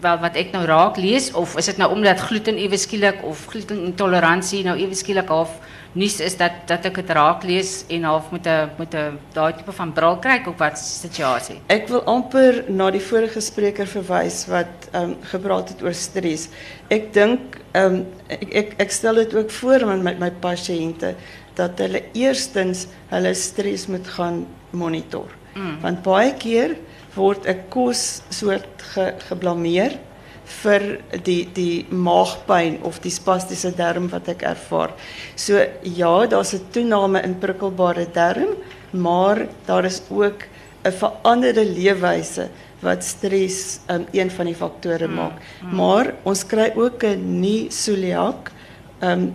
[0.00, 3.46] wel wat ek nou raak lees of is dit nou omdat gluten ewe skielik of
[3.52, 5.56] glutenintoleransie nou ewe skielik half
[5.96, 9.52] nuus is dat dat ek dit raak lees en half met 'n met 'n daai
[9.56, 11.60] tipe van bril kry of wat situasie.
[11.68, 16.48] Ek wil amper na die vorige spreker verwys wat ehm um, gepraat het oor stres.
[16.88, 17.40] Ek dink
[17.72, 21.14] ehm um, ek, ek ek stel dit ook voor aan my my pasiënte
[21.54, 25.28] dat hulle eerstens hulle stres moet gaan monitor.
[25.54, 25.80] Mm.
[25.80, 26.76] Want baie keer
[27.14, 29.98] word 'n kos soort ge, geblameer
[30.46, 30.84] vir
[31.26, 34.94] die die maagpyn of die spastiese darm wat ek ervaar.
[35.34, 38.56] So ja, daar's 'n toename in prikkelbare darm,
[38.92, 40.46] maar daar is ook
[40.84, 42.48] 'n veranderde leefwyse
[42.80, 45.32] wat stres um, een van die faktore maak.
[45.32, 45.76] Mm, mm.
[45.76, 48.52] Maar ons kry ook 'n nie celiac
[49.00, 49.34] 'n um,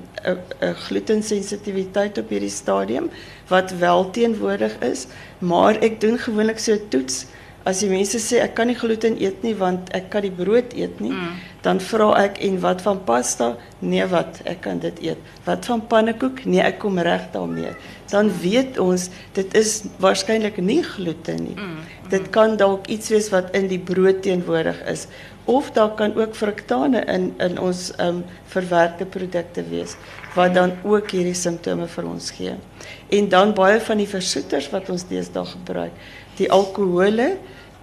[0.62, 3.10] 'n glutensensitiwiteit op hierdie stadium
[3.47, 5.08] wat wel teenwoordig is,
[5.39, 7.26] maar ek doen gewoonlik so 'n toets
[7.63, 10.74] As die mense sê ek kan nie gluten eet nie want ek kan die brood
[10.74, 11.34] eet nie, mm.
[11.62, 13.52] dan vra ek en wat van pasta?
[13.86, 14.41] Nee, wat?
[14.50, 15.32] Ek kan dit eet.
[15.45, 16.41] Wat van pannekoek?
[16.50, 17.76] Nee, ek kom reg daarmee.
[18.10, 21.58] Dan weet ons dit is waarskynlik nie gluten nie.
[21.58, 21.76] Mm.
[21.76, 22.10] Mm.
[22.12, 25.06] Dit kan dalk iets wees wat in die brood teenwoordig is
[25.45, 29.95] of daar kan ook fruktane in in ons um verwerkte produkte wees
[30.36, 32.54] wat dan ook hierdie simptome vir ons gee.
[33.10, 35.91] En dan baie van die versoeters wat ons deesdae gebruik
[36.38, 37.38] die alkohole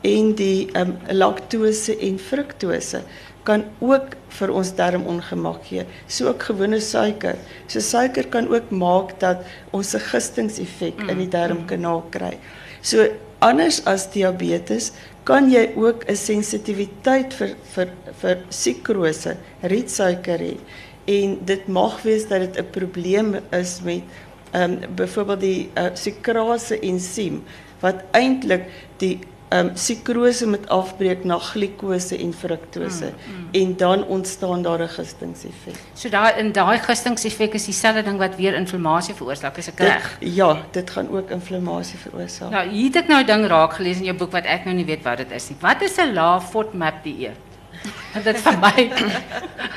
[0.07, 3.03] en die um, laktose en fruktose
[3.49, 5.85] kan ook vir ons darmongemak gee.
[6.07, 7.39] So ook gewone suiker.
[7.67, 11.09] So suiker kan ook maak dat ons 'n gistingseffek mm.
[11.09, 12.37] in die darmkanaal kry.
[12.83, 13.09] So
[13.41, 14.93] anders as diabetes
[15.25, 17.89] kan jy ook 'n sensitiwiteit vir vir
[18.21, 20.57] vir sukrose, rietsuiker hê.
[21.07, 24.03] En dit mag wees dat dit 'n probleem is met
[24.53, 27.43] ehm um, byvoorbeeld die uh, sukrase ensiem
[27.81, 29.19] wat eintlik die
[29.55, 33.49] um, sukrose met afbreek na glikose en fruktose mm, mm.
[33.61, 35.79] en dan ontstaan daar 'n gistingseffek.
[35.95, 40.17] So daai in daai gistingseffek is dieselfde ding wat weer inflammasie veroorsaak, is ek reg?
[40.21, 42.51] Ja, dit gaan ook inflammasie veroorsaak.
[42.51, 44.75] Nou, hier het ek nou 'n ding raak gelees in jou boek wat ek nou
[44.75, 45.59] nie weet wat dit is nie.
[45.61, 47.48] Wat is 'n lae FODMAP dieet?
[48.25, 48.87] Dit vir my.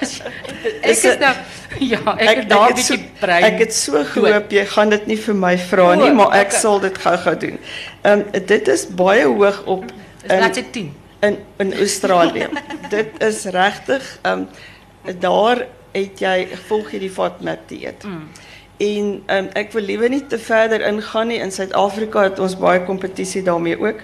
[0.01, 1.33] ek is nou
[1.79, 3.43] ja, ek, ek het daar 'n bietjie brein.
[3.43, 6.79] Ek het so gehoop jy gaan dit nie vir my vra nie, maar ek sal
[6.79, 7.59] dit gou-gou doen.
[8.01, 9.85] Ehm um, dit is baie hoog op
[10.27, 10.93] in dit 10?
[11.21, 12.49] In in Australië.
[12.95, 14.47] dit is regtig ehm
[15.05, 18.03] um, daar het jy volg jy die FODMAP dieet.
[18.03, 18.27] Mm.
[18.81, 21.39] En um, ek wil liever nie te verder ingaan nie.
[21.39, 24.01] In Suid-Afrika het ons baie kompetisie daarmee ook.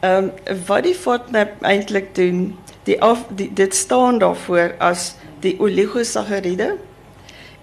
[0.00, 0.32] Ehm um,
[0.66, 2.56] wat die FODMAP eintlik doen
[2.88, 5.12] die af die, dit staan daarvoor as
[5.44, 6.74] die oligosakkaride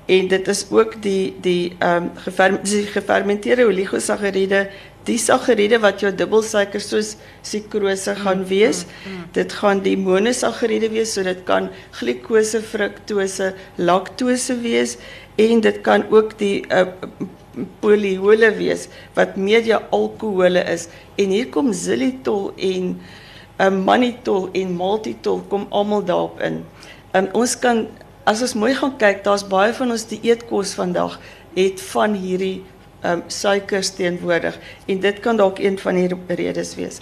[0.05, 2.35] en dit is ook die die ehm um,
[2.93, 4.67] gefermenteerde oligosakkaride
[5.05, 7.13] die sakkaride wat jou dubbelsuiker soos
[7.45, 9.25] sukrose gaan mm, wees mm, mm.
[9.38, 14.97] dit gaan die monosakkaride wees so dit kan glikose fruktose laktose wees
[15.41, 16.88] en dit kan ook die uh,
[17.83, 20.88] poliehole wees wat media alkohole is
[21.21, 22.95] en hier kom xylitol en
[23.58, 26.65] 'n mannitol en maltitol kom almal daarop in.
[27.12, 27.88] En ons kan
[28.26, 31.20] as ons mooi gaan kyk, daar's baie van ons dieetkos vandag
[31.56, 32.63] het van hierdie
[33.02, 37.00] ehm um, suikers teenwoordig en dit kan dalk een van die redes wees.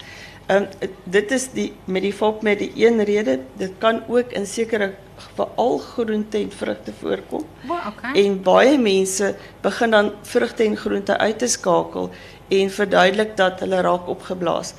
[0.48, 4.34] Ehm um, dit is die met die fop met die een rede, dit kan ook
[4.36, 4.94] in sekere
[5.36, 7.46] veral groente en vrugte voorkom.
[7.70, 8.14] Okay.
[8.26, 12.10] En baie mense begin dan vrugte en groente uit te skakel
[12.50, 14.74] en verduidelik dat hulle raak opgeblaas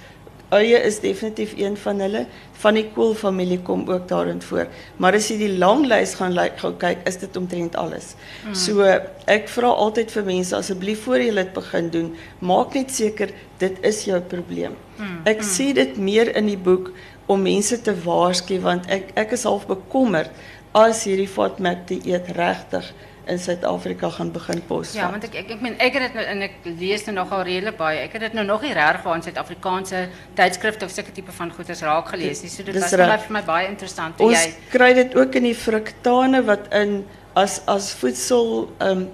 [0.52, 2.26] Uie is definitief een van hulle.
[2.62, 4.68] Van die koolfamilie kom ook daarin voor.
[4.96, 8.12] Maar as jy die lang lys gaan like, gaan kyk, is dit omtrent alles.
[8.44, 8.54] Mm.
[8.54, 8.84] So
[9.30, 13.80] ek vra altyd vir mense asseblief voor jy dit begin doen, maak net seker dit
[13.82, 14.76] is jou probleem.
[14.98, 15.22] Mm.
[15.24, 15.48] Ek mm.
[15.48, 16.92] sê dit meer in die boek
[17.26, 20.30] om mense te waarsku want ek ek is half bekommerd
[20.76, 22.90] as hierdie FODMAP dieet regtig
[23.26, 24.98] in Suid-Afrika gaan begin posvat.
[24.98, 27.44] Ja, want ek ek ek meen ek het dit nou en ek lees nou nogal
[27.48, 28.02] redelik baie.
[28.04, 30.04] Ek het dit nou nog nie reg waar in Suid-Afrikaanse
[30.38, 32.52] tydskrifte of sulke tipe van goeders raak gelees nie.
[32.52, 35.48] So dit was my, vir my baie interessant toe jy Ons kry dit ook in
[35.50, 37.02] die fruktane wat in
[37.38, 39.08] as as voedsel um,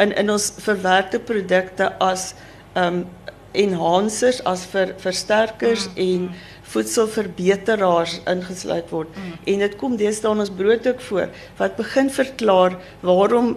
[0.00, 2.32] in in ons verwerkte produkte as
[2.78, 3.04] um,
[3.52, 9.12] enhancers as vir versterkers mm, en mm voedselverbeteraars ingesluit word.
[9.16, 9.34] Mm.
[9.54, 11.28] En dit kom deesdae ons brood ook voor
[11.60, 13.54] wat begin verklaar waarom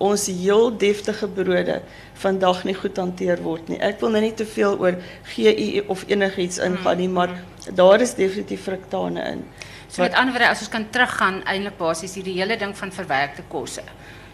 [0.00, 1.80] ons heel deftige brode
[2.22, 3.78] vandag nie goed hanteer word nie.
[3.84, 4.96] Ek wil nou nie te veel oor
[5.34, 7.74] GI of enigiets ingaan nie, maar mm.
[7.76, 9.44] daar is definitief fruktane in.
[9.90, 13.44] So met ander woorde, as ons kan teruggaan eintlik basies hierdie hele ding van verwerkte
[13.50, 13.84] kosse.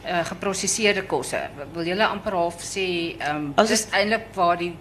[0.07, 1.41] Uh, geprosesseerde kosse.
[1.75, 2.87] Wil julle amper half sê,
[3.19, 4.75] ehm um, dis eintlik waar die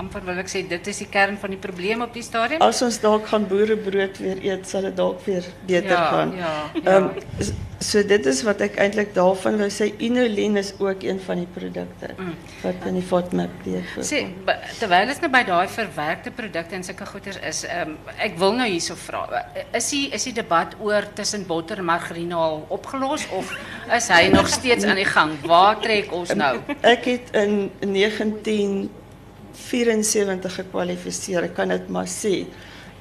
[0.00, 2.62] amper wil ek sê dit is die kern van die probleem op die stadium.
[2.64, 6.34] As ons dalk gaan boerebrood weer eet, sal dit dalk weer beter ja, gaan.
[6.40, 6.56] Ja.
[6.82, 6.98] Ehm ja.
[6.98, 11.42] um, so dit is wat ek eintlik daarvan wou sê inulien is ook een van
[11.42, 12.32] die produkte mm.
[12.62, 14.06] wat in die FODMAP voorkom.
[14.08, 14.22] Sê
[14.78, 18.56] terwyl ons nou by daai verwerkte produkte en sulke goeders is, ehm um, ek wil
[18.56, 19.44] nou hierso vra.
[19.76, 23.52] Is die is die debat oor tussen botter en margarine al opgelos of
[23.92, 25.36] is hy nog steeds aan die gang?
[25.44, 26.56] Waar trek ons nou?
[26.80, 28.88] Ek het in 19
[29.54, 32.44] 74 gekwalifiseer, ek kan dit maar sê.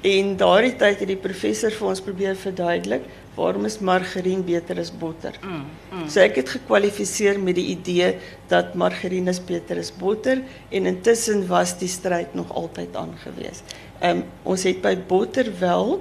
[0.03, 3.05] En daardie tyd het die professor vir ons probeer verduidelik
[3.37, 5.37] waarom is margarine beter as botter.
[5.41, 5.61] Mm,
[5.91, 6.09] mm.
[6.11, 8.11] So ek het gekwalifiseer met die idee
[8.51, 13.63] dat margarine is beter as botter en intussen was die stryd nog altyd aangewees.
[14.01, 15.95] Ehm um, ons het by botter wel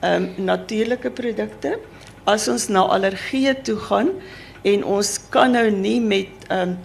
[0.00, 1.78] ehm um, natuurlike produkte.
[2.28, 4.14] As ons na allergieë toe gaan
[4.62, 6.78] en ons kan nou nie met ehm um,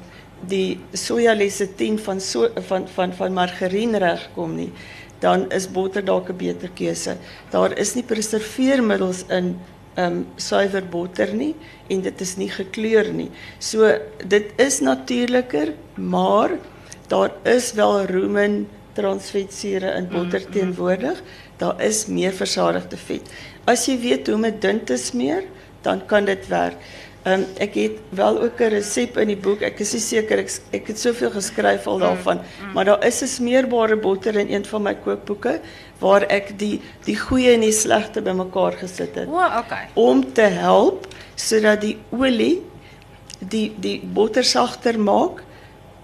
[0.48, 4.72] die sojalesitien van so, van van van margarine regkom nie,
[5.20, 7.18] dan is botter dalk 'n beter keuse.
[7.52, 9.58] Daar is nie preserveermiddels in
[9.96, 11.56] ehm um, suiwer botter nie
[11.88, 13.30] en dit is nie gekleur nie.
[13.60, 16.58] So dit is natuurliker, maar
[17.08, 20.52] daar is wel rumen transvetsure in botter mm, mm.
[20.52, 21.22] teenwoordig.
[21.58, 23.32] Daar is meer versadigde vet.
[23.66, 25.44] As jy weet hoe om dit dun te smeer,
[25.86, 26.78] dan kan dit werk.
[27.26, 29.62] Um, ek het wel ook 'n resep in die boek.
[29.62, 32.74] Ek is nie seker ek ek het soveel geskryf al daarvan, mm, mm.
[32.74, 35.60] maar daar is 'n smeerbare botter in een van my kookboeke
[36.00, 39.28] waar ek die die goeie en die slegte bymekaar gesit het.
[39.28, 39.88] O, okay.
[39.94, 42.62] Om te help sodat die olie
[43.40, 45.42] die die botter sagter maak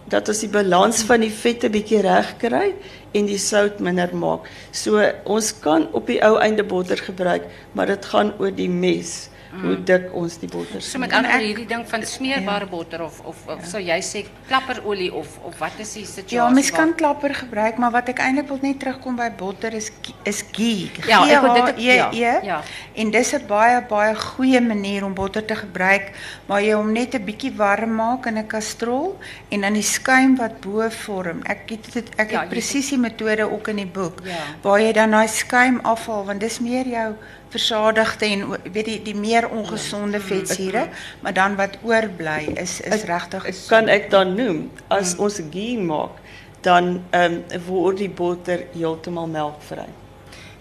[0.08, 2.74] dat ons die balans van die vette bietjie reg kry
[3.14, 4.50] en die sout minder maak.
[4.72, 9.30] So ons kan op die ou einde botter gebruik, maar dit gaan oor die mes
[9.52, 9.86] hoe mm.
[9.86, 10.92] dik ons die botter smeer.
[10.92, 12.72] So met ander hierdie ding van smeerbare ja.
[12.72, 13.70] botter of of, of ja.
[13.74, 16.38] sou jy sê klapperolie of of wat is die situasie?
[16.38, 19.92] Ja, mens kan klapper gebruik, maar wat ek eintlik wil net terugkom by botter is
[20.30, 20.88] is ghee.
[21.10, 22.36] Ja, ek wil dit ja, ja.
[22.48, 22.62] ja.
[22.96, 26.14] En dis 'n baie baie goeie manier om botter te gebruik,
[26.48, 30.38] waar jy hom net 'n bietjie warm maak in 'n kastrol en dan die skuim
[30.38, 31.44] wat bo vorm.
[31.44, 34.40] Ek het dit ek ja, het presies die metode ook in die boek ja.
[34.62, 37.16] waar jy dan daai skuim afhaal want dis meer jou
[37.52, 40.88] versadigde en weet die die meer ongezonde vetsure,
[41.22, 45.24] maar dan wat oorbly is is regtig Kan ek dan noem as mm.
[45.24, 46.22] ons ghee maak,
[46.62, 49.90] dan ehm um, word die botter heeltemal melkvry.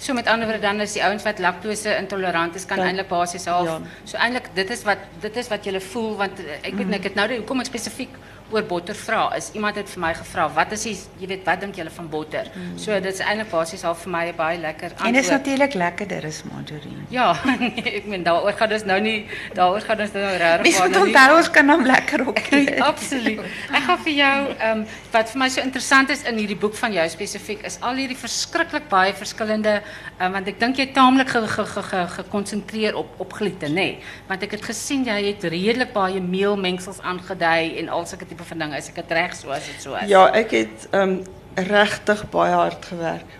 [0.01, 3.45] So met ander woorde dan is die ouens wat laktose intolerant is kan eintlik basies
[3.45, 3.69] half.
[3.69, 3.81] Ja.
[4.05, 6.97] So eintlik dit is wat dit is wat jy voel want eh, ek weet mm.
[6.97, 8.15] ek het nou hoekom ek spesifiek
[8.51, 11.61] oor botter vra is iemand het vir my gevra wat is die jy weet wat
[11.65, 12.51] dink julle van botter?
[12.55, 12.79] Mm.
[12.79, 16.27] so dit is eintlik basies al vir my baie lekker antwoord en is natuurlik lekkerder
[16.27, 17.07] as margarine.
[17.15, 19.19] Ja nee, ek meen daaroor gaan ons nou nie
[19.59, 22.43] daaroor gaan ons nou regtig Mens moet onthou ons kan hom lekker ook
[22.91, 23.45] absoluut.
[23.71, 24.37] Ek gaan vir jou
[24.71, 24.85] um,
[25.15, 28.19] wat vir my so interessant is in hierdie boek van jou spesifiek is al hierdie
[28.19, 29.81] verskriklik baie verskillende
[30.21, 33.99] um, want dink jy taamlik gekonsentreer ge, ge, ge, op op glitte nê nee?
[34.29, 38.59] want ek het gesien jy het redelik baie meelmengsels aangedui en al sulke tipe van
[38.65, 40.09] ding as ek dit reg so as dit so is.
[40.11, 41.21] Ja, ek het um
[41.55, 43.39] regtig baie hard gewerk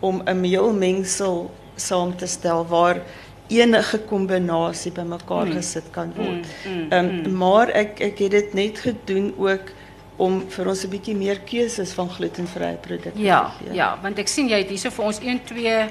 [0.00, 3.00] om 'n meelmengsel saam te stel waar
[3.48, 5.52] enige kombinasie bymekaar mm.
[5.52, 6.46] gesit kan word.
[6.64, 9.72] Ehm mm, mm, um, maar ek ek het dit net gedoen ook
[10.16, 13.74] om vir ons 'n bietjie meer keuses van glutenvrye produkte ja, te gee.
[13.74, 15.88] Ja, want ek sien jy het hierso vir ons 1 2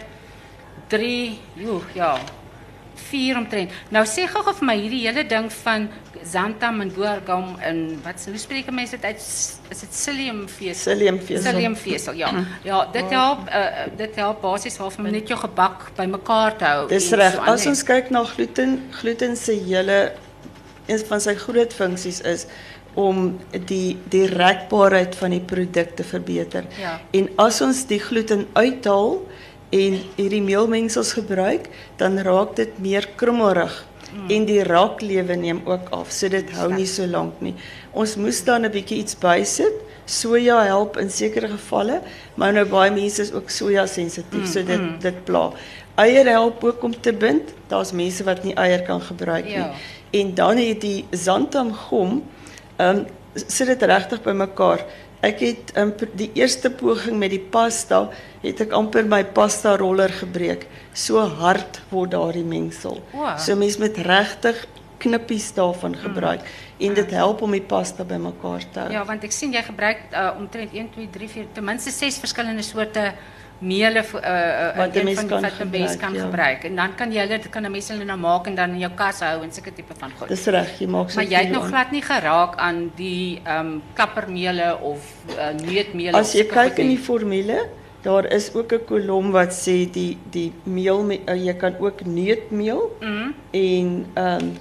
[0.87, 2.17] 3, joh, ja.
[2.95, 3.71] 4 omtrent.
[3.93, 5.87] Nou sê gou-gou vir my hierdie hele ding van
[6.23, 9.23] xanthan en boergam en wat hoe spreek mense dit uit?
[9.73, 10.81] Is dit psylliumvesel?
[10.81, 11.47] Psylliumvesel.
[11.47, 12.31] Psylliumvesel, ja.
[12.65, 16.85] Ja, dit help uh, dit help basies waarvan net jou gebak bymekaar te hou.
[16.91, 17.37] Dis reg.
[17.37, 19.99] so As ons kyk na gluten, gluten se hele
[20.87, 22.47] een van sy groot funksies is
[22.99, 26.67] om die die rekbaarheid van die produk te verbeter.
[26.79, 26.99] Ja.
[27.11, 29.23] En as ons die gluten uithaal
[29.73, 33.73] en hierdie meelmengsels gebruik, dan raak dit meer krummelrig
[34.11, 34.27] mm.
[34.35, 36.11] en die raaklewe neem ook af.
[36.13, 37.55] So dit hou nie so lank nie.
[37.91, 39.81] Ons moes dan 'n bietjie iets bysit.
[40.05, 42.01] Soja help in sekere gevalle,
[42.35, 45.51] maar nou baie mense is ook soja sensitief, so dit dit pla.
[45.95, 47.53] Eier help ook om te bind.
[47.67, 49.63] Daar's mense wat nie eier kan gebruik nie.
[49.63, 49.71] Ja.
[50.11, 52.23] En dan het die xanthamgom,
[52.77, 54.85] ehm um, sit dit regtig bymekaar.
[55.23, 58.09] Ek het um, die eerste poging met die pasta,
[58.43, 60.67] het ek amper my pasta roller gebreek.
[60.93, 62.99] So hard word daardie mengsel.
[63.13, 63.37] Wow.
[63.39, 64.65] So mens moet regtig
[65.03, 66.43] knippies daarvan gebruik
[66.79, 68.91] en dit help om die pasta bymekaar te hou.
[68.95, 72.19] Ja, want ek sien jy gebruik uh, omtrent 1 2 3 4 ten minste 6
[72.23, 73.09] verskillende soorte
[73.63, 76.21] meele uh, uh, Wat 'n mens van kan wat 'n mens gebruik, kan ja.
[76.25, 76.63] gebruik.
[76.69, 78.91] En dan kan jy hulle kan 'n mens hulle nou maak en dan in jou
[78.95, 80.27] kas hou en sulke tipe van goed.
[80.27, 83.59] Dis reg, jy maak so maar jy het nog glad nie geraak aan die ehm
[83.65, 84.99] um, klappermeele of
[85.37, 87.69] uh, neutmeele As jy kyk in die formule,
[88.01, 92.97] daar is ook 'n kolom wat sê die die meel uh, jy kan ook neutmeel
[92.99, 93.31] Mhm.
[93.51, 94.53] en ehm um,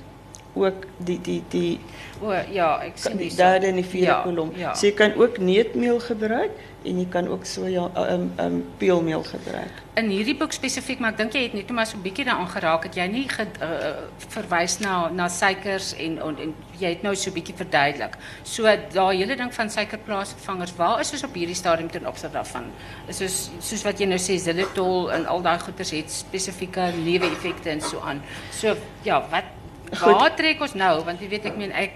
[0.54, 1.80] ook die die die
[2.22, 4.52] O ja, ek sien die derde en die vierde ja, kolom.
[4.54, 4.74] Ja.
[4.78, 9.24] So jy kan ook neutmeel gebruik en jy kan ook soja ehm um, um, peelmeel
[9.26, 9.82] gebruik.
[9.94, 12.48] in hierdie boek spesifiek, maar ek dink jy het net maar so 'n bietjie daaraan
[12.48, 17.02] geraak het jy nie ge, uh, verwys na na suikers en, en en jy het
[17.02, 18.16] nou so 'n bietjie verduidelik.
[18.42, 18.62] So
[18.92, 22.64] daai hele ding van suikerplaasvervangers, waar is ons op hierdie stadium ten opsigte daarvan?
[23.08, 27.70] Is soos soos wat jy nou sê xylitol en al daai goeters het spesifieke neeweffekte
[27.70, 28.22] en so aan.
[28.50, 29.61] So ja, wat.
[30.00, 31.04] Waar trek ons nou?
[31.04, 31.90] Want jy weet ek meen ek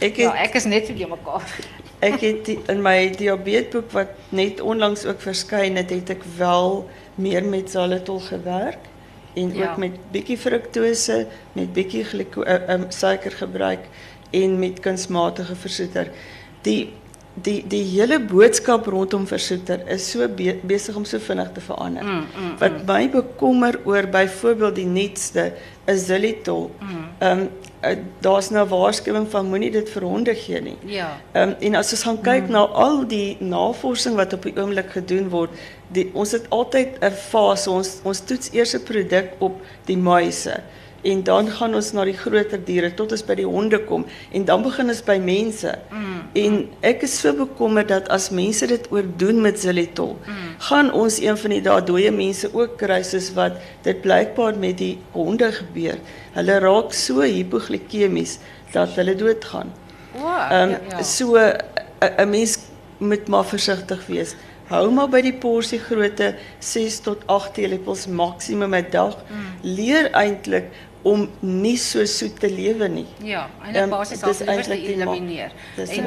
[0.00, 1.42] Ek ja, het- ek is net jou mekaar.
[2.04, 6.82] Ek het die, in my diabetesboek wat net onlangs ook verskyn het, het ek wel
[7.14, 8.78] meer met xylitol gewerk
[9.34, 9.70] en Ja.
[9.70, 13.86] ook met bietjie fruktose, met bietjie gliko uh, um, suiker gebruik
[14.32, 16.10] en met kunsmatige versoeter.
[16.62, 16.92] Die
[17.34, 22.04] die die hele boodskap rondom versoeter is so be besig om so vinnig te verander.
[22.04, 25.52] Mm, mm, Wat my bekommer oor byvoorbeeld die nuutste
[25.86, 26.08] is.
[26.08, 26.68] Mm.
[27.18, 27.48] Ehm um,
[27.84, 30.76] uh, daar's nou waarskuwing van moenie dit vir honde gee nie.
[30.86, 31.10] Ja.
[31.32, 34.94] Ehm um, en as ons gaan kyk na al die navorsing wat op die oomblik
[34.94, 35.50] gedoen word,
[35.92, 40.62] die, ons het altyd 'n fase ons ons toets eers 'n produk op die muise
[41.04, 44.44] en dan gaan ons na die groter diere tot ons by die honde kom en
[44.48, 45.72] dan begin ons by mense.
[45.92, 46.14] Mm.
[46.44, 46.56] En
[46.90, 50.16] ek is so bekommerd dat as mense dit oordoen met xylitol,
[50.68, 54.78] gaan ons een van die dae dooie mense ook kry soos wat dit blykbaar met
[54.80, 56.00] die honde gebeur.
[56.34, 58.38] Hulle raak so hipoglykemies
[58.74, 59.70] dat hulle doodgaan.
[60.14, 60.40] Wow.
[60.50, 61.02] Ehm ja, ja.
[61.02, 62.58] so 'n mens
[62.98, 64.34] moet maar versigtig wees.
[64.70, 69.16] Hou maar by die porsie grootte 6 tot 8 teelepels maksimum 'n dag.
[69.62, 70.70] Leer eintlik
[71.04, 73.06] om nie so soet te lewe nie.
[73.22, 75.52] Ja, en um, basies dis al die die ma- elimineer.
[75.76, 76.06] dis En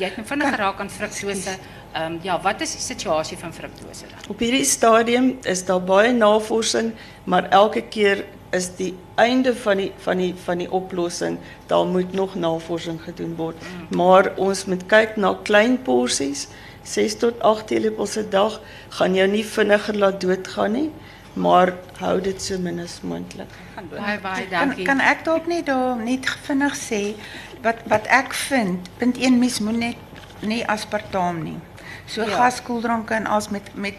[0.00, 1.56] jy het nou vinnig geraak aan fruktose.
[1.92, 4.28] Ehm um, ja, wat is die situasie van fruktose dan?
[4.32, 6.92] Op hierdie stadium is daar baie navorsing,
[7.24, 8.24] maar elke keer
[8.56, 13.34] is die einde van die van die van die oplossing, daar moet nog navorsing gedoen
[13.36, 13.56] word.
[13.94, 16.48] Maar ons moet kyk na klein porsies,
[16.82, 20.90] 6 tot 8 teelepels 'n dag gaan jou nie vinniger laat doodgaan nie,
[21.32, 23.48] maar hou dit so min as moontlik.
[23.74, 23.98] Gaan doen.
[24.00, 24.84] Baie baie Kan dankie.
[24.84, 27.14] kan ek dalk net daar net vinnig sê
[27.62, 29.96] wat wat ek vind, punt 1 mens moet net
[30.40, 31.58] nie aspartaam nie.
[32.06, 32.28] So Ja.
[32.36, 33.94] gaskoeldranke en as met met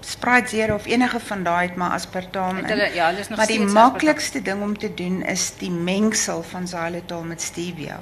[0.00, 2.64] Sprite Zero of enige van daai het maar aspartaam in.
[2.64, 6.42] hulle- ja, hulle is nog maar die maklikste ding om te doen is die mengsel
[6.42, 8.00] van xylitol met stevia.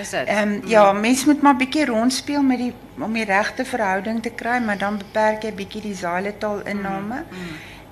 [0.00, 0.26] Is dit?
[0.28, 4.30] Ehm um, ja, mens moet maar bietjie rondspeel met die om die regte verhouding te
[4.30, 7.14] kry, maar dan beperk jy bietjie die xylitol inname.
[7.30, 7.36] Mm,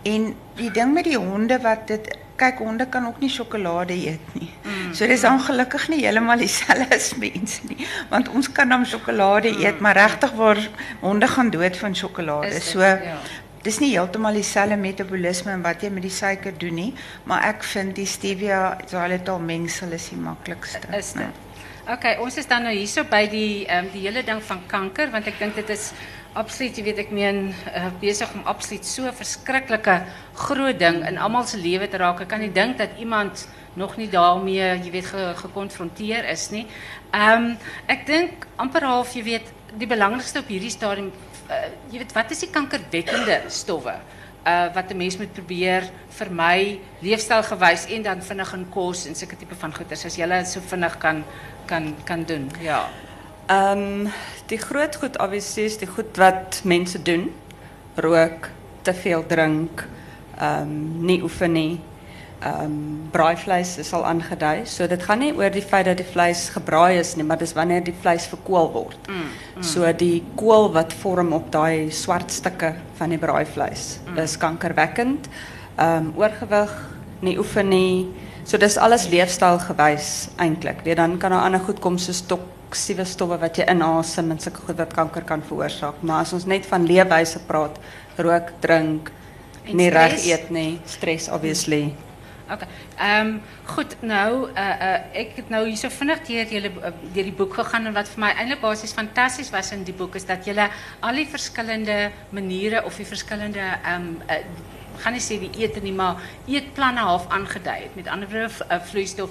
[0.04, 4.34] En die ding met die honde wat dit kyk honde kan ook nie sjokolade eet
[4.34, 4.50] nie.
[4.64, 9.52] Mm, So dis ongelukkig nie heeltemal dieselfde as mense nie, want ons kan dan sjokolade
[9.62, 10.60] eet, maar regtig waar
[11.00, 12.50] honde gaan dood van sjokolade.
[12.50, 13.16] Mm, Is dit, So ja.
[13.62, 16.90] dis nie heeltemal dieselfde metabolisme en wat jy met die suiker doen nie,
[17.24, 20.90] maar ek vind die stevia xylitol mengsel is die maklikste.
[20.98, 21.42] Is dit?
[21.88, 25.10] Okay, ons is dan nou hierso by die ehm um, die hele ding van kanker
[25.12, 25.90] want ek dink dit is
[26.34, 29.98] absoluut, jy weet ek meen uh, besig om absoluut so verskriklike
[30.34, 32.20] groot ding in almal se lewe te raak.
[32.20, 36.66] Ek kan nie dink dat iemand nog nie daarmee, jy weet, ge, is nie.
[37.12, 41.10] Ehm um, ek dink amper half, jy weet, die belangrikste op hierdie stadium
[41.50, 43.96] uh, jy weet wat is die kankerwekkende stowwe
[44.44, 45.88] uh wat 'n mens moet probeer
[46.18, 50.60] vermy leefstylgewys en dan vinnig in kos en sulke tipe van goeders as jy so
[50.60, 51.24] vinnig kan
[51.66, 52.50] kan kan doen.
[52.60, 52.88] Ja.
[53.46, 54.08] Ehm
[54.46, 57.32] die groot goed obviously is die goed wat mense doen.
[57.94, 58.48] Rook,
[58.82, 59.86] te veel drink,
[60.38, 61.80] ehm um, nie oefen nie.
[62.40, 64.64] Ehm um, braaivleis is al aangedui.
[64.64, 67.52] So dit gaan nie oor die feit dat die vleis gebraai is nie, maar dis
[67.52, 69.08] wanneer die vleis verkoel word.
[69.08, 69.22] Mm,
[69.56, 69.62] mm.
[69.62, 74.18] So die kool wat vorm op daai swart stukke van die braaivleis mm.
[74.18, 75.28] is kankerwekkend.
[75.76, 76.72] Ehm um, oorgewig,
[77.20, 78.06] nie oefen nie.
[78.44, 80.84] So dis alles leefstylgewys eintlik.
[80.84, 82.26] Weet dan kan daar ander goed kom soos
[82.64, 86.00] toksiewe stowwe wat jy inasem en sulke goed wat kanker kan veroorsaak.
[86.02, 87.78] Maar as ons net van leefwyse praat,
[88.16, 89.12] rook, drink,
[89.64, 91.94] en nie reg eet nie, stress obviously.
[92.50, 92.66] Oké.
[93.00, 97.24] Ehm um, goed, nou uh uh ek het nou hierso vinnig deur julle uh, deur
[97.30, 100.26] die boek gegaan en wat vir my eintlik basies fantasties was in die boek is
[100.28, 100.68] dat julle
[101.00, 104.42] al die verskillende maniere of die verskillende ehm um,
[104.98, 107.90] gaan nie sê die ete nie, maar eetplanne half aangedui.
[107.94, 108.80] Met ander woorde 'n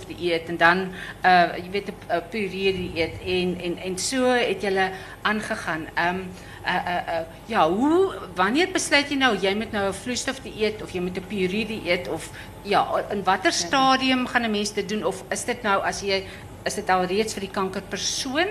[0.08, 0.78] dieet en dan
[1.26, 4.92] uh jy weet 'n puree dieet en en en so het julle
[5.22, 5.88] aangegaan.
[5.98, 6.30] Um,
[6.66, 10.40] uh, uh, ja, hoe, wanneer besluit je nou, jij moet nou een vloeistof
[10.82, 12.30] of je moet een puree dieet of
[12.62, 16.24] ja, in watter stadium gaan een mens dit doen of is dit nou als je
[16.64, 18.48] is dit al reeds vir die kankerpersoon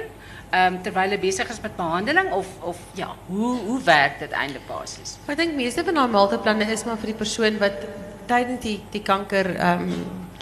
[0.52, 4.66] um, terwyl hy besig is met behandeling of of ja, hoe hoe werk dit eintlik
[4.68, 5.16] basies?
[5.26, 7.86] Ek dink meeste van daai maaltydplanne is maar vir die persoon wat
[8.30, 9.88] tydens die die kanker um,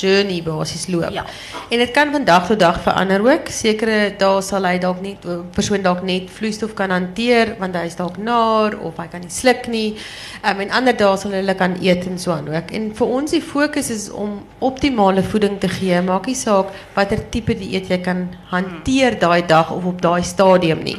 [0.00, 1.10] journey basis loop.
[1.12, 1.24] Ja.
[1.70, 3.48] En dit kan van dag tot dag verander ook.
[3.48, 7.98] Sekere dae sal hy dalk net persoon dalk net vloeistof kan hanteer want hy is
[7.98, 9.96] dalk naar of hy kan nie sluk nie.
[10.44, 12.72] Um, en ander dae sal hulle kan eet en so aan ook.
[12.76, 16.00] En vir ons die fokus is om optimale voeding te gee.
[16.06, 20.82] Maak nie saak watter tipe dieet jy kan hanteer daai dag of op daai stadium
[20.86, 20.98] nie.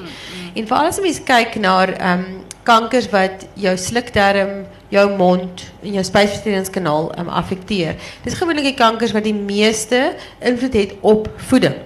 [0.56, 5.94] En veral as jy kyk na ehm um, kankers wat jou slukdarm jou mond en
[5.94, 7.96] jou spysverteringskanaal um, affekteer.
[8.26, 11.80] Dis gewoonlik die kankers wat die meeste invloed het op voeding.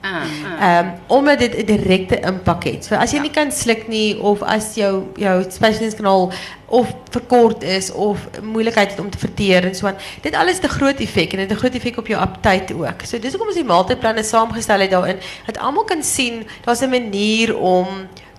[0.00, 0.22] Ah,
[0.60, 0.78] ah.
[0.78, 2.84] Um, omdat dit 'n direkte impak het.
[2.84, 3.22] So as jy ja.
[3.22, 6.32] nie kan sluk nie of as jou jou spysverteringskanaal
[6.66, 9.96] of verkort is of moeilikheid het om te verteer en so aan.
[10.22, 12.74] Dit alles het 'n groot effek en dit het 'n groot effek op jou appetite
[12.74, 13.00] ook.
[13.04, 16.90] So dis hoekom ons die maaltydplanne saamgestel het daarin dat almal kan sien daar's 'n
[16.90, 17.86] manier om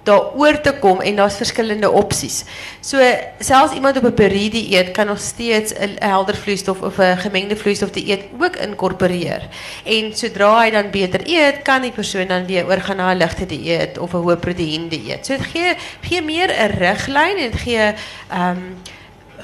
[0.04, 2.44] daaroor te kom en daar's verskillende opsies.
[2.80, 2.98] So
[3.40, 7.56] selfs iemand op 'n periode eet kan nog steeds 'n helder vloeistof of 'n gemengde
[7.56, 9.48] vloeistof dieet ook inkorporeer.
[9.84, 13.46] En sodra hy dan beter eet, kan die persoon dan weer oorgaan na 'n ligte
[13.46, 15.26] dieet of 'n hoë proteïen dieet.
[15.26, 17.94] So dit gee meer 'n riglyn en gee
[18.30, 18.58] ehm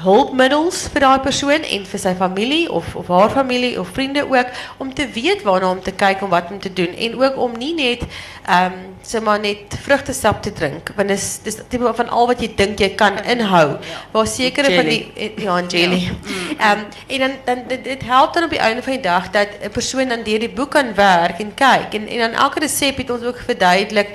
[0.04, 4.54] hulpmiddels vir daai persoon en vir sy familie of of haar familie of vriende ook
[4.78, 7.58] om te weet waarna om te kyk om wat om te doen en ook om
[7.58, 8.06] nie net
[8.48, 10.94] ehm um, maar net vruchtensap te drinken.
[10.96, 13.80] Want het is, is type van al wat je denkt je kan inhouden.
[14.12, 15.32] Waar zekere van die...
[15.36, 16.12] Ja, en jelly.
[16.58, 16.74] Ja.
[16.74, 19.72] Um, en dan, dan, het helpt dan op het einde van de dag dat een
[19.72, 22.02] persoon dan die boek kan werken en kijken.
[22.02, 24.10] En, en dan elke recept heeft ons ook verduidelijk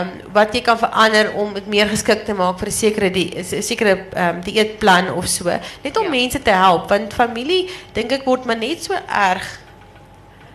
[0.00, 3.36] um, wat je kan veranderen om het meer geschikt te maken voor een zekere, die,
[3.52, 5.44] een zekere um, dieetplan of zo.
[5.82, 6.10] Net om ja.
[6.10, 6.98] mensen te helpen.
[6.98, 9.60] Want familie, denk ik, wordt maar niet zo erg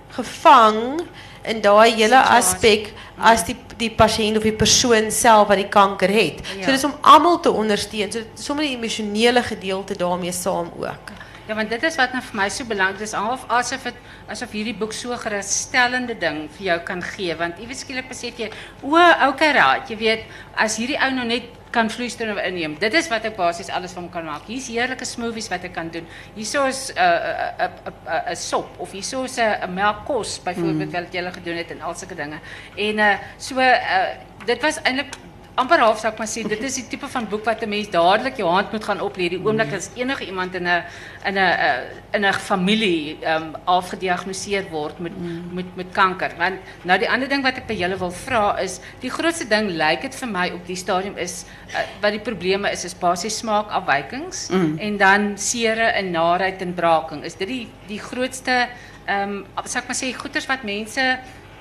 [0.09, 0.99] gevangen
[1.43, 6.11] in daai hele aspek as die die pasiënt of die persoon self wat die kanker
[6.11, 6.39] het.
[6.55, 6.63] Ja.
[6.63, 8.11] So dis om almal te ondersteun.
[8.11, 11.11] So sommer die emosionele gedeelte daarmee saam ook.
[11.45, 13.97] Ja, want dit is wat nou vir my so belangrik is, alhof asof dit
[14.33, 18.47] asof hierdie boek so gerusstellende ding vir jou kan gee, want iewes skielik besef jy,
[18.81, 18.95] o,
[19.27, 20.23] okay raad, jy weet,
[20.57, 22.77] as hierdie ou nou net kan vloeistof inneem.
[22.79, 24.47] Dit is wat ek basies alles van kan maak.
[24.47, 26.07] Hier's heerlike smoothies wat ek kan doen.
[26.37, 30.39] Hierso is 'n uh, 'n uh, 'n uh, 'n sop of hierso is 'n melkkos
[30.43, 30.95] byvoorbeeld mm.
[30.95, 32.39] wat jy gele gedoen het en al sulke dinge.
[32.75, 34.07] En so uh
[34.45, 35.15] dit was eintlik
[35.55, 37.87] amper half sou ek maar sê dit is die tipe van boek wat 'n mens
[37.89, 40.83] dadelik jou hand moet gaan oplê die oomblik as enige iemand in 'n
[41.25, 41.79] in eh,
[42.13, 45.13] in familie ehm um, afgediagnoseer word met
[45.51, 46.31] met met kanker.
[46.37, 49.69] Want nou die ander ding wat ek by julle wil vra is die grootste ding
[49.69, 53.37] lyk dit vir my op die stadium is uh, wat die probleme is is basies
[53.37, 54.77] smaakafwykings mm.
[54.79, 57.23] en dan sere en naheid en braaking.
[57.23, 58.67] Is dit die die grootste
[59.05, 61.01] ehm um, sou ek maar sê goeters wat mense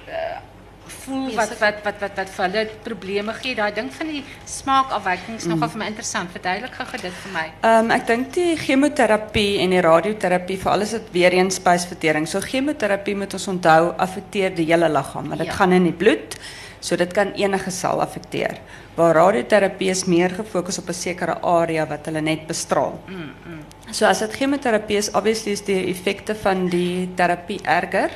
[0.09, 0.54] uh,
[1.05, 3.55] voel wat wat wat wat wat vir hulle probleme gee.
[3.59, 5.55] Daai ding van die smaakafwykings mm.
[5.55, 6.33] nogal vir my interessant.
[6.35, 7.47] Verduidelik gou dit vir my.
[7.61, 12.29] Ehm um, ek dink die chemoterapie en die radioterapie vir alles wat weer eens spysvertering.
[12.31, 15.59] So chemoterapie moet ons onthou affekteer die hele liggaam, maar dit ja.
[15.61, 16.39] gaan in die bloed.
[16.85, 18.59] So dit kan enige sel affekteer.
[18.95, 23.01] Waar radioterapie is meer gefokus op 'n sekere area wat hulle net bestraal.
[23.09, 23.63] Mm, mm.
[23.91, 28.11] So as dit chemoterapie is, obviously is die effekte van die terapie erger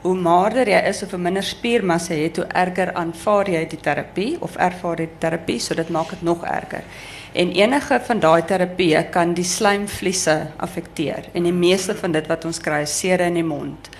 [0.00, 4.30] Hoe maarder jy is of hoe minder spiermassa het, hoe erger aanvaar jy die terapie
[4.40, 6.86] of ervaar jy die terapie, so dit maak dit nog erger.
[7.36, 11.28] En enige van daai terapieë kan die slijmvliese affekteer.
[11.36, 13.90] En die meeste van dit wat ons kry is seer in die mond.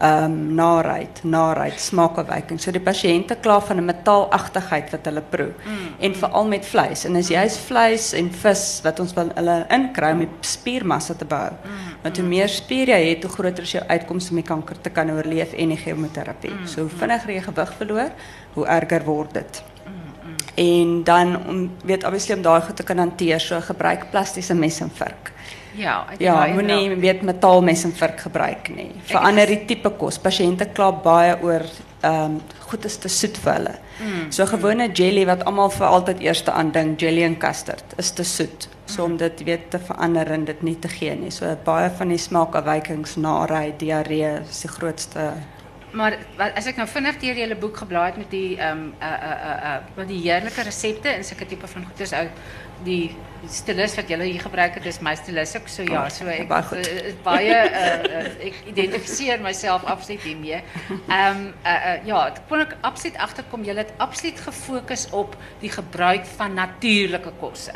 [0.00, 2.60] Ehm um, narheid, narheid, smaakafwyking.
[2.60, 5.52] So die pasiënte kla van 'n metaalagtigheid wat hulle proe.
[5.52, 5.88] Mm.
[5.98, 7.04] En veral met vleis.
[7.04, 11.24] En as jy's vleis en vis wat ons wil hulle inkry om die spiermassa te
[11.24, 11.50] bou.
[11.50, 12.00] Mm.
[12.02, 14.90] Want hoe meer spier jy het, hoe groter is jou uitkoms om die kanker te
[14.90, 16.50] kan oorleef en die chemoterapie.
[16.50, 16.66] Mm.
[16.66, 18.10] So hoe vinniger jy gewig verloor,
[18.54, 19.62] hoe erger word dit.
[20.54, 24.80] En dan om weet obviously om daai goed te kan hanteer, so gebruik plastiese mes
[24.80, 25.32] en vurk.
[25.80, 28.90] Ja, Ja, moenie weet metaalmes en vurk gebruik nie.
[29.08, 30.18] Verander die tipe kos.
[30.20, 31.64] Pasiënte kla baie oor
[32.00, 33.72] ehm um, goed is te soet vir hulle.
[34.00, 38.12] Mm, so gewone jelly wat almal vir altyd eers te aandink, jelly en custard, is
[38.14, 38.68] te soet.
[38.86, 41.30] So om dit weet te verander en dit nie te gee nie.
[41.34, 45.32] So baie van die smaakafwykings, narigheid, diarree is die grootste
[45.92, 48.94] Maar wat- as ek nou vinnig deur julle boek geblaai het met die ehm um,
[49.02, 52.26] uh uh uh uh die heerlike resepte en sulke tipe van goeders ou
[52.84, 53.16] die
[53.48, 56.62] stilus wat julle hier gebruik het, dis my stilus ook so ja, so ek baie
[56.62, 56.86] goed.
[56.86, 57.86] uh, is baie uh,
[58.20, 60.60] uh, ek identifiseer myself absoluut hiermee.
[61.08, 65.36] Ehm um, uh, uh ja, ek kon ek absoluut agterkom julle het absoluut gefokus op
[65.60, 67.74] die gebruik van natuurlike kosse.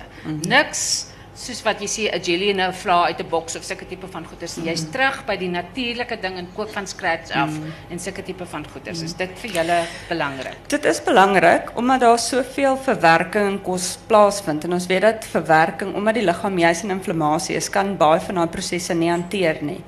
[0.48, 3.86] Niks soos wat jy sê 'n jelly en 'n vla uit 'n boks of sulke
[3.86, 4.56] tipe van goeders.
[4.56, 4.66] nie.
[4.66, 7.50] Jy's terug by die natuurlike ding en kook van scratch af
[7.90, 9.02] en sulke tipe van goeders.
[9.02, 10.56] Is dit vir julle belangrik?
[10.68, 15.94] Dit is belangrik omdat daar soveel verwerking in kos plaasvind en ons weet dat verwerking
[15.94, 19.84] omdat die liggaam juis in inflammasie is, kan baie van daai prosesse nie hanteer nie.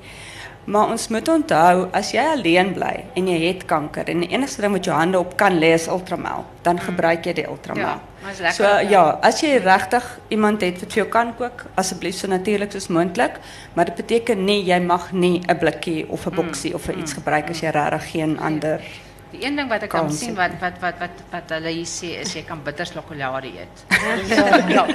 [0.67, 4.65] Maar ons moet onthou as jy alleen bly en jy het kanker en die enigste
[4.65, 8.01] ding wat jou hande op kan lê is ultramel, dan gebruik jy die ultramel.
[8.25, 9.03] Ja, so ja.
[9.23, 10.03] as jy regtig
[10.35, 13.39] iemand het wat vir jou kan kook, asseblief so natuurlik soos moontlik,
[13.77, 17.13] maar dit beteken nie jy mag nie 'n blikkie of 'n boksie of 'n iets
[17.13, 18.83] gebruik as jy regtig geen ander
[19.31, 22.13] Die een ding wat ek kan het wat wat wat wat wat hulle hier sê
[22.21, 23.83] is jy kan bitter sjokolade eet.
[24.75, 24.85] ja,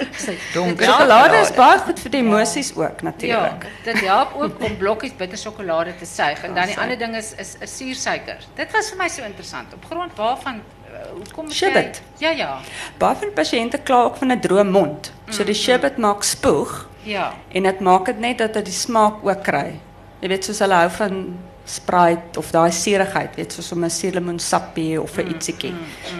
[0.54, 3.66] Donker Sjokolade is baie goed vir die emosies ook Ja, natuurlik.
[3.84, 7.34] dit help ook om blokkies bitter sjokolade te suig en dan die ander ding is
[7.38, 8.38] is is suursuiker.
[8.56, 9.74] Dit was vir my so interessant.
[9.74, 11.90] Op grond waarvan uh, hoekom jy.
[12.18, 12.58] Ja, ja.
[12.98, 15.12] Baie van pasiënte kla ook van 'n droë mond.
[15.30, 17.32] So die sherbet maak spoeg Ja.
[17.52, 19.80] en dit maak dit net dat hulle die smaak ook kry.
[20.20, 25.00] Jy weet soos hulle hou van Sprite of daai suurigheid, weet soos om 'n suurlemoensappie
[25.00, 25.72] of 'n ietsiekie.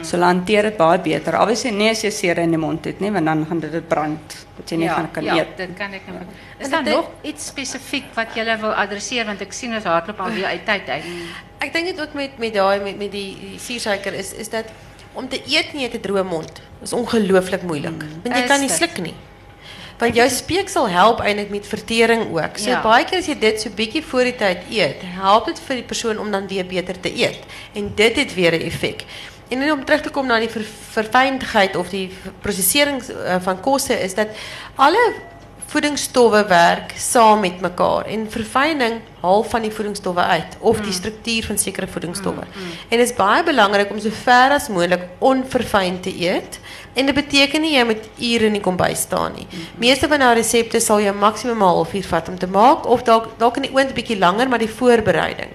[0.02, 1.40] So hulle hanteer dit baie beter.
[1.40, 3.88] Obviously nie as jy seer in die mond het nie, want dan gaan dit dit
[3.88, 5.56] brand dat jy nie ja, gaan kan ja, eet.
[5.56, 6.18] dit kan ek nou.
[6.58, 10.20] Is En daar nog iets spesifiek wat jy wil adresseer want ek sien ons hardloop
[10.20, 11.04] alweer uit tyd uit.
[11.58, 14.64] Ek dink dit ook met met daai met met die, die suursuiker is is dat
[15.14, 18.02] om te eet nie 'n droë mond is ongelooflik moeilik.
[18.22, 18.76] Want jy Is kan nie dit?
[18.76, 19.14] sluk nie.
[20.02, 22.58] Want jou speeksel help eintlik met vertering ook.
[22.58, 22.82] So Ja.
[22.82, 25.84] baie keer as jy dit so bietjie voor die tyd eet, help dit vir die
[25.84, 27.38] persoon om dan weer beter te eet.
[27.74, 29.04] En dit het weer 'n effek.
[29.48, 34.02] En om terug te kom na die ver, verfyndigheid of die prosesering uh, van kosse
[34.02, 34.28] is dat
[34.76, 35.12] alle
[35.72, 41.44] voedingsstowwe werk saam met mekaar en verfyning haal van die voedingsstowwe uit of die struktuur
[41.44, 42.44] van sekere voedingsstowwe.
[42.88, 46.58] En dit is baie belangrik om so ver as moontlik onverfyn te eet.
[46.94, 49.46] En dit beteken nie jy moet ure in die kombuis staan nie.
[49.80, 53.28] Meeste van daai resepte sal jou maksimum 'n halfuur vat om te maak of dalk
[53.38, 55.48] dalk in die oond 'n bietjie langer, maar die voorbereiding.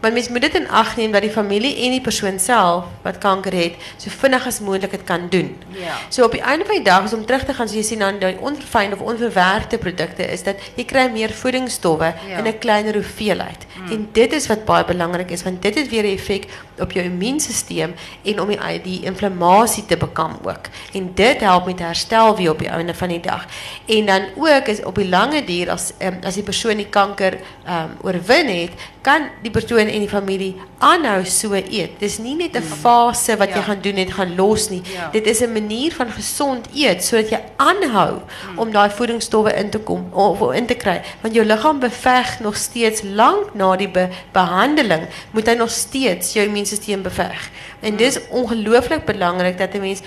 [0.00, 3.18] Want mens moet dit in ag neem dat die familie en die persoon self wat
[3.18, 5.56] kanker het, so vinnig as moontlik dit kan doen.
[5.74, 5.94] Ja.
[6.08, 8.38] So op die einde van die dag is om terug te gaan sien dan die
[8.40, 12.38] onverfynde of onverwerkte produkte is dat jy kry meer voedingsstowwe Ja.
[12.38, 13.66] in 'n kleiner hoeveelheid.
[13.90, 16.46] En dit is wat baie belangrik is want dit het weer 'n effek
[16.78, 17.90] op jou immuunstelsel
[18.24, 20.66] en om die die inflammasie te bekam ook.
[20.92, 23.46] En dit help met herstel weer op die einde van die dag.
[23.86, 27.32] En dan ook is op die lange duur as um, as die persoon die kanker
[27.66, 28.70] um, oorwin het,
[29.00, 31.98] kan die persoon en die familie aanhou so eet.
[31.98, 33.62] Dis nie net 'n fase wat jy Ja.
[33.62, 34.82] gaan doen en gaan los nie.
[34.94, 35.08] Ja.
[35.12, 38.20] Dit is 'n manier van gesond eet sodat jy aanhou
[38.56, 42.56] om daai voedingsstowwe in te kom of in te kry want jou liggaam beveg nog
[42.56, 47.50] steeds lank na die be behandeling moet hy nog steeds jou immuunstelsel beveg.
[47.80, 50.00] En dis ongelooflik belangrik dat 'n mens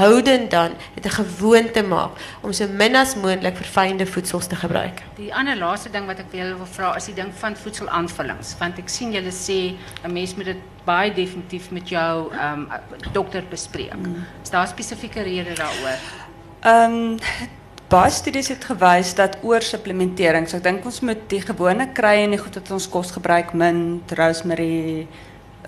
[0.00, 5.02] aanhoudend dan dit 'n gewoonte maak om so min as moontlik verfynde voedsels te gebruik.
[5.16, 8.78] Die ander laaste ding wat ek julle wil vra is die ding van voedselaanvullings want
[8.78, 12.66] ek sien julle sê 'n mens moet dit baie definitief met jou ehm
[13.12, 13.92] dokter bespreek.
[14.42, 15.98] Is daar spesifieke rede daaroor?
[16.60, 17.18] Ehm
[17.88, 22.30] baie studies het gewys dat oorsupplementering, so ek dink ons moet die gewone kry en
[22.30, 25.08] die goed wat ons kos gebruik, mint, rosemary,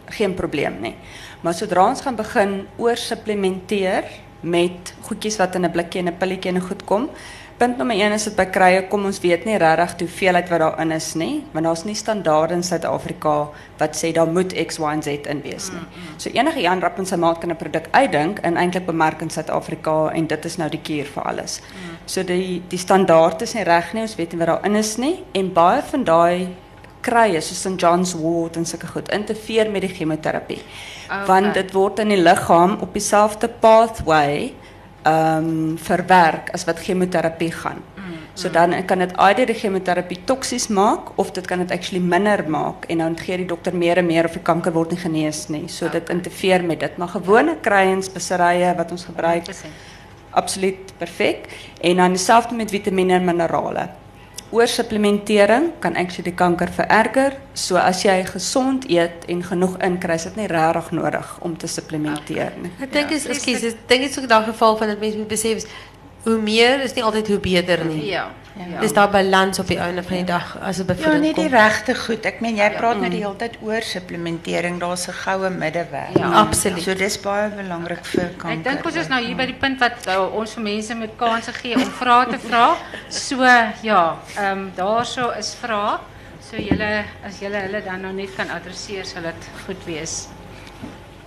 [0.07, 0.95] geen probleem nie.
[1.43, 4.05] Maar sodra ons gaan begin oorsupplementeer
[4.40, 7.11] met goedjies wat in 'n blikkie en 'n pilletjie en goed kom,
[7.57, 10.61] punt nommer 1 is dit by krye kom ons weet nie regtig die hoeveelheid wat
[10.61, 13.34] daarin is nie, want daar's nie standaarde in Suid-Afrika
[13.78, 15.84] wat sê daar moet X, Y en Z in wees nie.
[16.16, 19.30] So enige Jan Rapp en sy maat kan 'n produk uitdink en eintlik bemark in
[19.30, 21.61] Suid-Afrika en dit is nou die kuur vir alles.
[22.07, 25.24] So die die standaard is nie reg nie, ons weet nie wat daarin is nie
[25.32, 26.49] en baie van daai
[27.03, 30.61] krye soos St John's wort en sulke goed interfereer met die chemoterapie.
[31.26, 34.53] Want dit word in die liggaam op dieselfde pathway
[35.03, 37.82] ehm verwerk as wat chemoterapie gaan.
[38.34, 42.40] So dan kan dit either die chemoterapie toksies maak of dit kan dit actually minder
[42.48, 45.48] maak en dan gee die dokter meer en meer of die kanker word nie genees
[45.53, 45.66] nie.
[45.68, 46.96] So dit interfereer met dit.
[46.96, 49.50] Maar gewone kruiens, speserye wat ons gebruik,
[50.30, 51.48] absoluut perfek.
[51.80, 53.88] En dan dieselfde met vitamiene en minerale.
[54.53, 57.38] Oorsupplementering kan actually die kanker vererger.
[57.57, 61.70] So as jy gesond eet en genoeg inkry, is dit nie regtig nodig om te
[61.70, 62.72] supplementeer nie.
[62.84, 65.32] Ek dink is ekskuus, ek dink dit is ook daai geval van dat mense moet
[65.32, 65.68] besef is
[66.22, 68.04] hoe meer is nie altyd hoe beter nie.
[68.10, 68.30] Ja.
[68.80, 71.48] Dis daar balans op die einde van die dag as dit Ja, bevoeding nie die
[71.48, 72.26] regte goed.
[72.28, 74.76] Ek meen jy praat nou die hele tyd oor supplementering.
[74.80, 76.12] Daar's 'n goue middeweg.
[76.18, 76.30] Ja.
[76.44, 76.82] Absoluut.
[76.82, 78.58] So dis baie belangrik vir kanker.
[78.58, 81.16] Ek dink ons is nou hier by die punt wat uh, ons vir mense moet
[81.16, 82.76] kansse gee om vrae te vra.
[83.08, 83.42] So
[83.82, 85.98] ja, ehm um, daarso is vrae.
[86.40, 90.28] So julle as julle hulle dan nou net kan adresseer sal dit goed wees.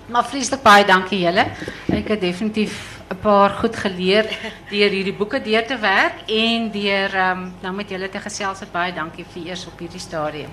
[0.07, 1.45] Maar vreeslik baie dankie julle.
[1.89, 4.25] Ek het definitief 'n paar goed geleer
[4.69, 8.59] deur hierdie boeke deur te werk en deur ehm um, nou met julle te gesels.
[8.59, 10.49] Het baie dankie vir eers op hierdie stadium.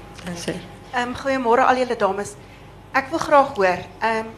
[0.93, 2.35] Ehm um, goeiemôre al julle dames.
[2.93, 4.31] Ek wil graag hoor, ehm um,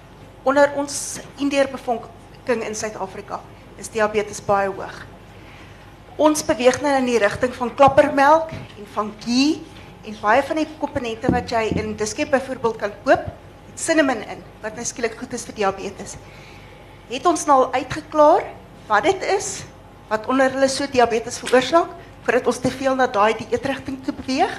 [0.44, 3.40] onder ons indeerbevolking in Suid-Afrika
[3.78, 5.06] is diabetes baie hoog.
[6.16, 9.62] Ons beweeg nou in die rigting van klappermelk en van ghee
[10.04, 13.24] en baie van die komponente wat jy in Diskep byvoorbeeld kan koop,
[13.70, 16.14] het cinnamon in wat nou skielik goed is vir diabetes.
[17.10, 18.44] Het ons nou al uitgeklaar
[18.88, 19.62] wat dit is
[20.08, 21.90] wat onder hulle so diabetes veroorsaak
[22.24, 24.52] voordat ons te veel na daai dieetrigting toe beweeg?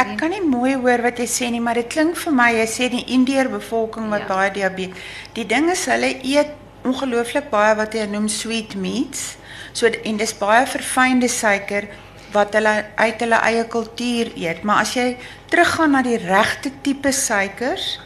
[0.00, 2.64] Ek kan nie mooi hoor wat jy sê nie, maar dit klink vir my jy
[2.70, 4.28] sê die Indeer bevolking wat Ja.
[4.34, 4.96] baie diabetes.
[5.34, 6.54] Die ding is hulle eet
[6.84, 9.36] ongelooflik baie wat jy noem sweet meats.
[9.72, 11.88] So en dis baie verfynde suiker
[12.32, 14.62] wat hulle uit hulle eie kultuur eet.
[14.62, 15.16] Maar as jy
[15.52, 18.00] teruggaan na die regte tipe suikers,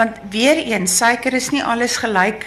[0.00, 2.46] want weer eens suiker is nie alles gelyk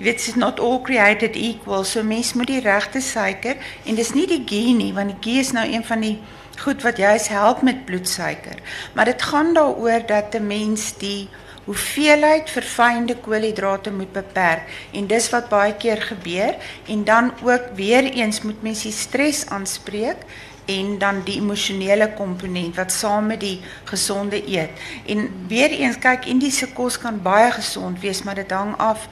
[0.00, 1.82] Jy weet it's not all created equal.
[1.84, 5.42] So mens moet die regte suiker en dis nie die ghee nie, want die ghee
[5.42, 6.14] is nou een van die
[6.62, 8.62] goed wat juis help met bloedsuiker.
[8.94, 11.28] Maar dit gaan daaroor dat 'n mens die
[11.64, 14.62] hoeveelheid verfynde koolhidrate moet beperk
[14.92, 16.56] en dis wat baie keer gebeur
[16.88, 20.24] en dan ook weer eens moet mens die stres aanspreek
[20.70, 23.58] en dan die emosionele komponent wat saam met die
[23.90, 24.70] gesonde eet.
[25.06, 29.08] En weer eens kyk Indiese kos kan baie gesond wees, maar dit hang af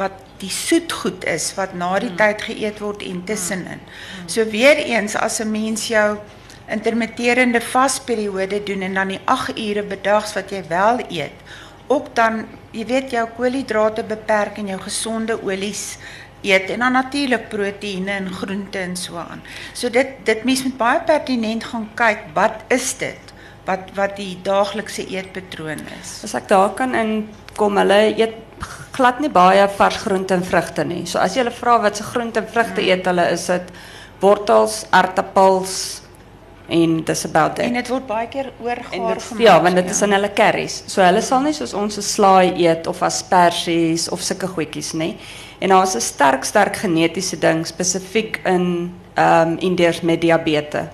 [0.00, 3.82] wat die soetgoed is wat na die tyd geëet word en tussenin.
[4.26, 6.18] So weer eens as 'n mens jou
[6.70, 11.36] intermitterende vasperiode doen en dan die 8 ure bedags wat jy wel eet,
[11.86, 15.98] ook dan jy weet jou koolhidrate beperk en jou gesonde olies
[16.42, 19.42] eet en dan natuurlik proteïene en groente en so aan.
[19.72, 23.34] So dit dit mens moet baie pertinent gaan kyk wat is dit?
[23.66, 26.20] Wat wat die daaglikse eetpatroon is.
[26.24, 28.34] As ek daar kan inkom, hulle eet
[28.92, 31.06] glad nie baie vars groente en vrugte nie.
[31.06, 33.62] So as jy hulle vra wat se groente en vrugte eet hulle, is dit
[34.20, 36.02] wortels, aartappels
[36.68, 37.74] en dis about En it.
[37.74, 39.40] dit word baie keer En oorgaar gemaak.
[39.42, 40.82] ja, want dit is in hulle curries.
[40.86, 45.16] So hulle sal nie soos ons 'n slaai eet of asperges of sulke goedjies nie.
[45.60, 50.88] En daar's 'n sterk sterk genetiese ding spesifiek in ehm um, Indiërs met diabetes.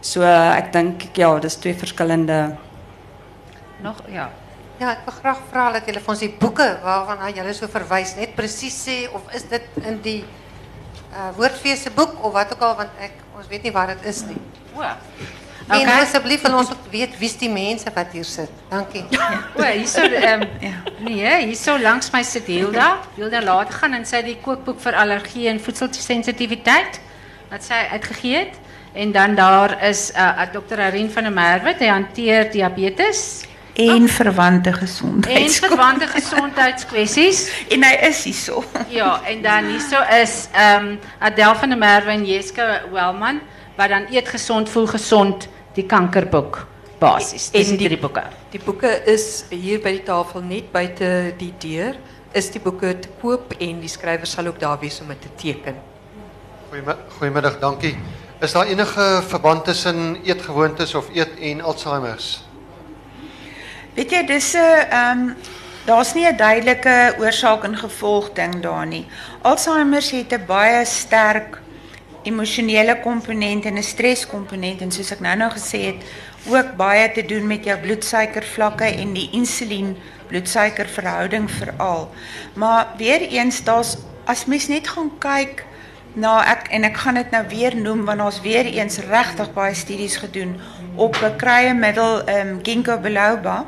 [0.00, 2.56] So ek dink ja, dis twee verskillende
[3.84, 4.30] Nog ja.
[4.80, 8.14] Ja, ek wil graag vra dat julle vir ons die boeke waarna julle so verwys
[8.16, 10.22] net presies sê of is dit in die
[11.14, 14.08] uh woordfees se boek of wat ook al want ek ons weet nie waar dit
[14.10, 14.40] is nie.
[14.74, 14.88] O.
[15.68, 16.00] En Okay.
[16.00, 18.50] asseblief wil ons ook weet wie's die mense wat hier sit.
[18.68, 19.04] Dankie.
[19.56, 20.42] O, hierso ehm
[20.98, 22.98] nee, hierso langs my sit Hilda.
[23.16, 27.00] Hilda laat gaan en sy het die kookboek vir allergie en voedselsensitiwiteit
[27.50, 28.60] wat sy uitgegee het.
[28.92, 30.80] En dan daar is uh, Dr.
[30.80, 33.42] Arin van der Merwe, hy hanteer diabetes
[33.74, 35.54] en verwante en gesondheid.
[35.64, 37.48] verwante gesondheidskwessies.
[37.74, 38.64] En hy is hierso.
[38.88, 43.40] Ja, en dan hierso is ehm um, Adel van der Merwe en Jeska Welman
[43.76, 46.66] wat dan eet gesond voel gesond die kankerboek
[46.98, 47.50] basis.
[47.50, 48.22] Dis die die- drie boeke.
[48.50, 51.94] Die boeke is hier by die tafel net buite die deur.
[52.32, 55.28] Is die boeke te koop en die skrywer sal ook daar wees om dit te
[55.36, 55.74] teken.
[56.70, 57.96] Goeiemiddag, goeiemiddag, dankie.
[58.40, 62.42] Is daar enige verband tussen eetgewoontes of eet en Alzheimer's?
[63.94, 64.58] Weet jy, dis 'n
[64.90, 65.34] ehm
[65.86, 69.06] daar's nie 'n duidelike oorsaak en gevolg ding daar nie.
[69.42, 71.60] Alzheimer het 'n baie sterk
[72.24, 76.00] emosionele komponent en 'n streskomponent en soos ek nou nou gesê het,
[76.46, 79.96] ook baie te doen met jou bloedsuikervlakke en die insulien
[80.28, 82.10] bloedsuikerverhouding veral.
[82.54, 85.64] Maar weer eens daar's as mens gaan kyk
[86.14, 89.74] na ek en ek gaan dit nou weer noem want ons weer eens regtig baie
[89.74, 90.60] studies gedoen
[90.94, 93.66] op 'n kruiemiddel ehm ginkgo biloba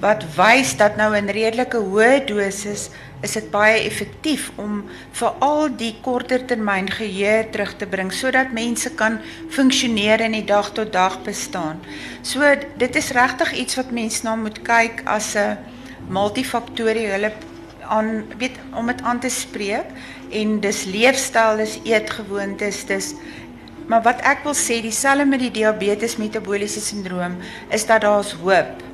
[0.00, 2.90] wat wys dat nou in redelike hoë doses
[3.22, 4.84] is dit baie effektief om
[5.18, 9.18] veral die kortertermyn geheue terug te bring sodat mense kan
[9.54, 11.82] funksioneer in die dag tot dag bestaan.
[12.22, 12.46] So
[12.78, 15.58] dit is regtig iets wat mense na moet kyk as 'n
[16.08, 17.32] multifaktoriële
[17.88, 19.86] aan weet om dit aan te spreek
[20.30, 23.14] en dis leefstyl, dis eetgewoontes, dis
[23.88, 27.38] maar wat ek wil sê, dieselfde met die diabetes metaboliese sindroom
[27.72, 28.87] is dat daar's hoop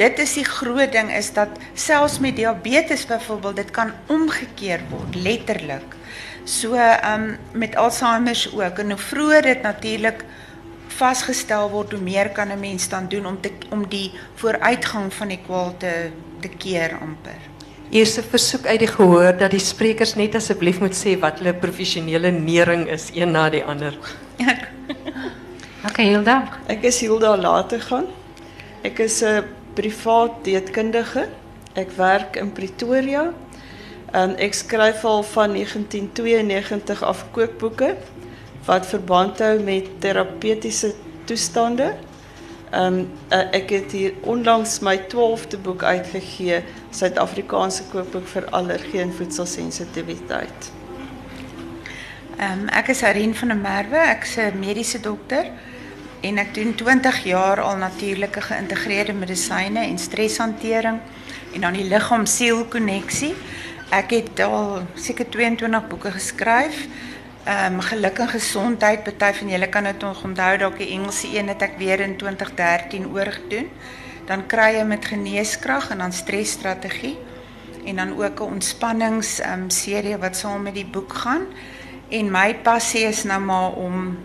[0.00, 5.14] dit is die groot ding is dat selfs met diabetes byvoorbeeld dit kan omgekeer word
[5.14, 5.96] letterlik.
[6.44, 10.24] So um met Alzheimer ook en hoe vroeër dit natuurlik
[10.96, 15.28] vasgestel word hoe meer kan 'n mens dan doen om te om die vooruitgang van
[15.28, 17.40] die kwaal te te keer amper.
[17.90, 22.30] Eerste versoek uit die gehoor dat die sprekers net asseblief moet sê wat hulle professionele
[22.30, 23.98] nering is een na die ander.
[24.36, 24.56] Ja.
[25.88, 26.58] Okay, Hilda.
[26.66, 28.04] Ek is Hilda later gaan.
[28.82, 31.28] Ek is 'n uh, privaat dieetkundige.
[31.78, 33.30] Ek werk in Pretoria.
[34.12, 37.96] En ek skryf al van 1992 af kookboeke
[38.66, 40.94] wat verband hou met terapeutiese
[41.24, 41.94] toestande.
[42.74, 46.60] Um ek het hier onlangs my 12de boek uitgegee,
[46.94, 50.70] Suid-Afrikaanse kookboek vir allergie en voedselsensitiwiteit.
[52.38, 55.50] Um ek is Irene van der Merwe, ek's 'n mediese dokter
[56.20, 60.98] en ek doen 20 jaar al natuurlike geïntegreerde medisyne en streshantering
[61.54, 63.32] en dan die liggaam-siel koneksie.
[63.90, 66.84] Ek het al seker 22 boeke geskryf.
[67.44, 71.30] Ehm um, geluk en gesondheid, party van julle kan dit nog onthou dalk die Engelse
[71.32, 73.70] een het ek weer in 2013 oorgedoen.
[74.28, 77.16] Dan kry jy met geneeskrag en dan stresstrategie
[77.84, 81.46] en dan ook 'n ontspannings ehm um, serie wat saam met die boek gaan.
[82.08, 84.18] En my passie is nou maar om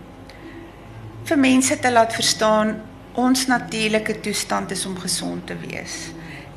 [1.25, 2.75] vir mense te laat verstaan
[3.17, 6.11] ons natuurlike toestand is om gesond te wees.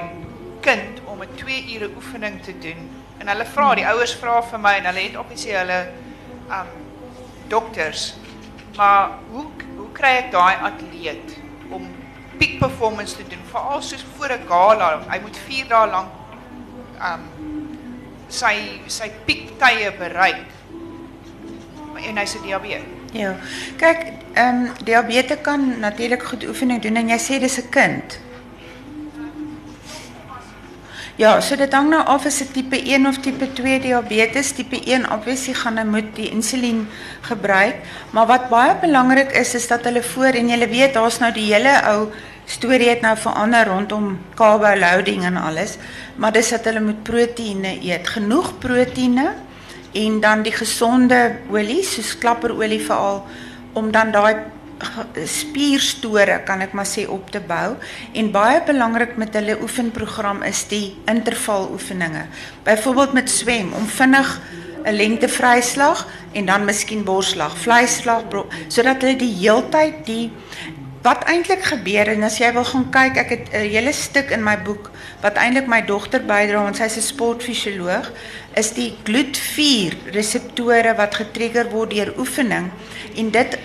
[0.62, 2.90] kind om 'n 2 ure oefening te doen?
[3.18, 5.80] En hulle vra, die ouers vra vir my en hulle het hulle
[6.50, 6.70] um
[7.48, 8.14] dokters.
[8.78, 9.46] Maar hoe
[9.78, 11.38] hoe kry ek daai atleet
[11.70, 11.88] om
[12.38, 13.44] peak performance te doen?
[13.52, 16.10] Veral soos voor 'n gala, hy moet 4 dae lank
[17.12, 17.24] um
[18.30, 20.50] sy sy piek tye bereik.
[22.02, 22.88] En hy se diabetes.
[23.14, 23.36] Ja.
[23.78, 28.20] Kyk, ehm um, diabetes kan natuurlik goed oefening doen en jy sê dis 'n kind.
[31.22, 34.48] Ja, so dit hang nou af as dit tipe 1 of tipe 2 diabetes.
[34.58, 36.80] Tipe 1 obviously gaan hy moet die insulien
[37.28, 41.30] gebruik, maar wat baie belangrik is is dat hulle voor en jy weet daar's nou
[41.36, 42.08] die hele ou
[42.50, 44.08] storie het nou verander rondom
[44.40, 45.76] carbo loading en alles,
[46.18, 49.28] maar dis dat hulle moet proteïene eet, genoeg proteïene
[49.94, 51.22] en dan die gesonde
[51.54, 53.22] olie soos klapperolie veral
[53.78, 54.42] om dan daai
[55.26, 57.76] spierstore kan ek maar sê op te bou
[58.14, 62.26] en baie belangrik met hulle oefenprogram is die intervaloefeninge.
[62.64, 64.40] Byvoorbeeld met swem om vinnig
[64.86, 64.96] 'n
[66.34, 70.32] en dan miskien borsslag, vleislag bro- sodat hulle die heeltyd die
[71.02, 74.44] wat eintlik gebeur en as jy wil gaan kyk, ek het 'n hele stuk in
[74.44, 78.12] my boek wat eintlik my dogter bydra want sy's 'n sportfisioloog,
[78.56, 82.70] is die GLUT4 reseptore wat getrigger word deur oefening
[83.16, 83.58] en dit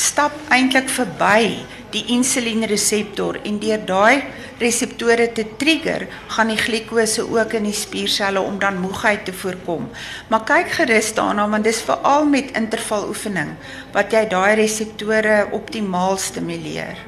[0.00, 4.26] stap eintlik verby die insulienreseptor en deur daai
[4.60, 9.88] reseptore te trigger, gaan die glikose ook in die spierselle om dan moegheid te voorkom.
[10.32, 13.54] Maar kyk gerus daarna want dis veral met intervaloefening
[13.94, 17.00] wat jy daai reseptore optimaal stimuleer.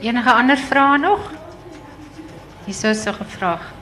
[0.00, 1.32] Enige ander vrae nog?
[2.66, 3.72] Hierso is 'n vraag.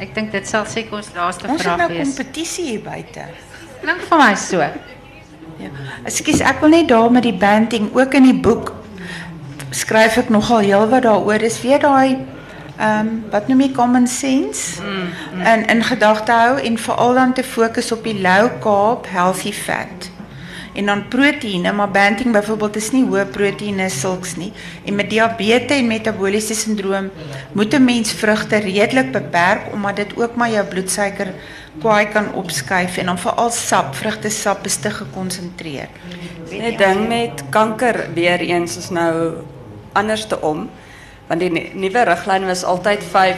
[0.00, 2.08] Ek dink dit sal seker ons laaste Ons het vraag nou wees.
[2.08, 3.24] kompetisie hier buite.
[3.80, 4.60] Klink vir my so.
[5.60, 5.70] Ja.
[6.08, 8.74] Ekskuus, ek wil net daar met die banting ook in die boek
[9.70, 11.38] skryf ek nogal heelwat daaroor.
[11.38, 12.18] Dis weer daai
[12.80, 15.42] ehm um, wat noem jy common sense mm, mm.
[15.46, 20.08] in in gedagte hou en veral dan te fokus op die low carb healthy fat.
[20.80, 24.48] En dan proteïene, maar banting byvoorbeeld is nie hoë proteïene sulks nie.
[24.88, 27.10] En met diabetes en metabooliese sindroom
[27.52, 31.34] moet 'n mens vrugte redelik beperk omdat dit ook maar jou bloedsuiker
[31.78, 35.90] kwaai kan opskuif en dan veral sap, vrugtesap is te gekonsentreerd.
[36.48, 39.34] Die ding met kanker weer eens is nou
[39.92, 40.70] anders te om.
[41.26, 43.36] Want die nuwe riglyn was altyd 5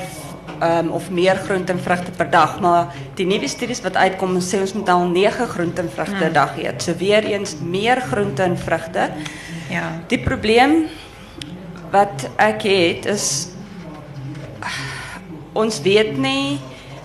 [0.62, 4.60] um, of meer groente en vrugte per dag, maar die nuwe studies wat uitkom sê
[4.60, 6.32] ons moet al 9 groente en vrugte per Hmm.
[6.32, 6.82] dag eet.
[6.82, 9.10] So weer eens meer groente en vrugte.
[9.70, 9.90] Ja.
[10.08, 10.86] Die probleem
[11.90, 13.48] wat ek het is
[15.52, 16.60] ons weet nie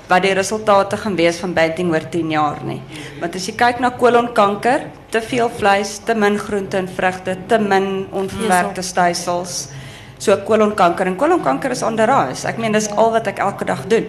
[0.07, 2.79] wat die resultate gaan wees van banting oor 10 jaar nie.
[3.19, 7.59] Want as jy kyk na kolonkanker, te veel vleis, te min groente en vrugte, te
[7.59, 9.67] min onverwerkte stysels.
[10.19, 12.47] So kolonkanker en kolonkanker is on the rise.
[12.47, 14.07] Ek meen dis al wat ek elke dag doen.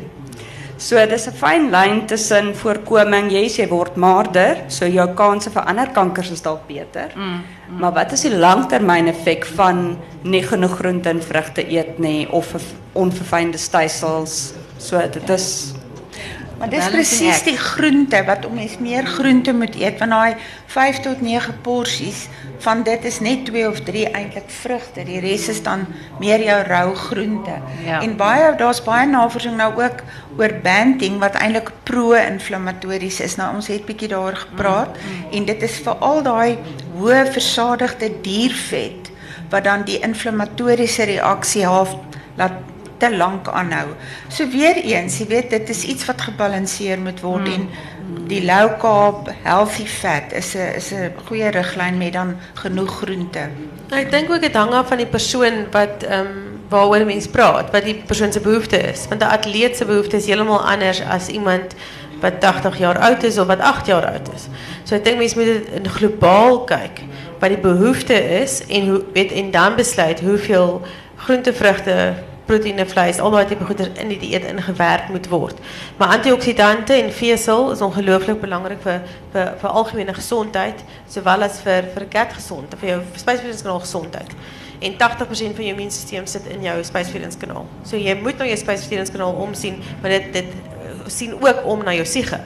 [0.78, 5.62] So dis 'n fyn lyn tussen voorkoming, jy sê word maarder, so jou kanse vir
[5.66, 7.10] ander kankers is dalk beter.
[7.16, 7.78] Mm, mm.
[7.80, 8.30] Maar wat is die
[9.08, 14.52] effek van nie genoeg groente en vrugte eet nie of verf- onverfynde stysels?
[14.78, 15.74] So dit is
[16.58, 20.34] Maar dis presies die groente wat om mens meer groente moet eet want daai
[20.74, 22.26] 5 tot 9 porsies
[22.64, 25.04] van dit is net 2 of 3 eintlik vrugte.
[25.06, 25.86] Die res is dan
[26.18, 27.54] meer jou rou groente.
[27.86, 28.00] Ja.
[28.02, 30.02] En baie daar's baie navorsing nou ook
[30.38, 33.36] oor banting wat eintlik pro-inflammatories is.
[33.38, 36.58] Nou ons het bietjie daaroor gepraat mm, en dit is veral daai
[36.98, 39.12] hoë versadigde diervet
[39.52, 41.94] wat dan die inflammatoriese reaksie half
[42.36, 42.58] laat
[42.98, 43.94] te lank aanhou.
[44.28, 47.54] So weer eens, jy weet dit is iets wat gebalanseer moet word mm.
[47.54, 47.68] en
[48.28, 53.48] die low carb healthy fat is 'n is 'n goeie riglyn met dan genoeg groente.
[53.90, 57.70] Ek dink ook dit hang af van die persoon wat ehm um, waaroor mens praat,
[57.72, 59.06] wat die persoon se behoefte is.
[59.08, 61.74] Want 'n atleet se behoefte is heeltemal anders as iemand
[62.20, 64.48] wat 80 jaar oud is of wat 8 jaar oud is.
[64.84, 67.02] So ek dink mense moet dit globaal kyk
[67.38, 70.82] wat die behoefte is en hoe weet en dan besluit hoeveel
[71.16, 72.14] groente, vrugte,
[72.48, 75.60] proteïene, vleis, al daai tipe goeder in die dieet ingewerk moet word.
[76.00, 79.02] Maar antioksidante en vesel is ongelooflik belangrik vir
[79.34, 84.36] vir vir algemene gesondheid sowel as vir vir getgesondheid, vir jou spysverteringskanaal gesondheid.
[84.78, 87.66] En 80% van jou immuunstelsel sit in jou spysverteringskanaal.
[87.84, 91.96] So jy moet na jou spysverteringskanaal omsien, maar dit dit eh, sien ook om na
[91.98, 92.40] jou siege.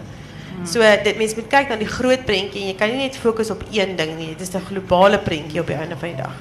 [0.69, 3.51] So dit mense moet kyk na die groot prentjie en jy kan nie net fokus
[3.51, 4.33] op een ding nie.
[4.37, 6.37] Dit is 'n globale prentjie op die einde van die dag.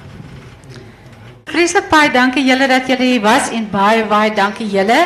[1.50, 4.98] Vreeslik baie dankie julle dat julle hier was en baie baie dankie julle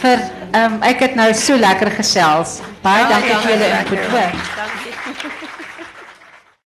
[0.00, 0.18] vir
[0.52, 2.60] ehm um, ek het nou so lekker gesels.
[2.82, 4.85] Baie dankie vir julle input hoor.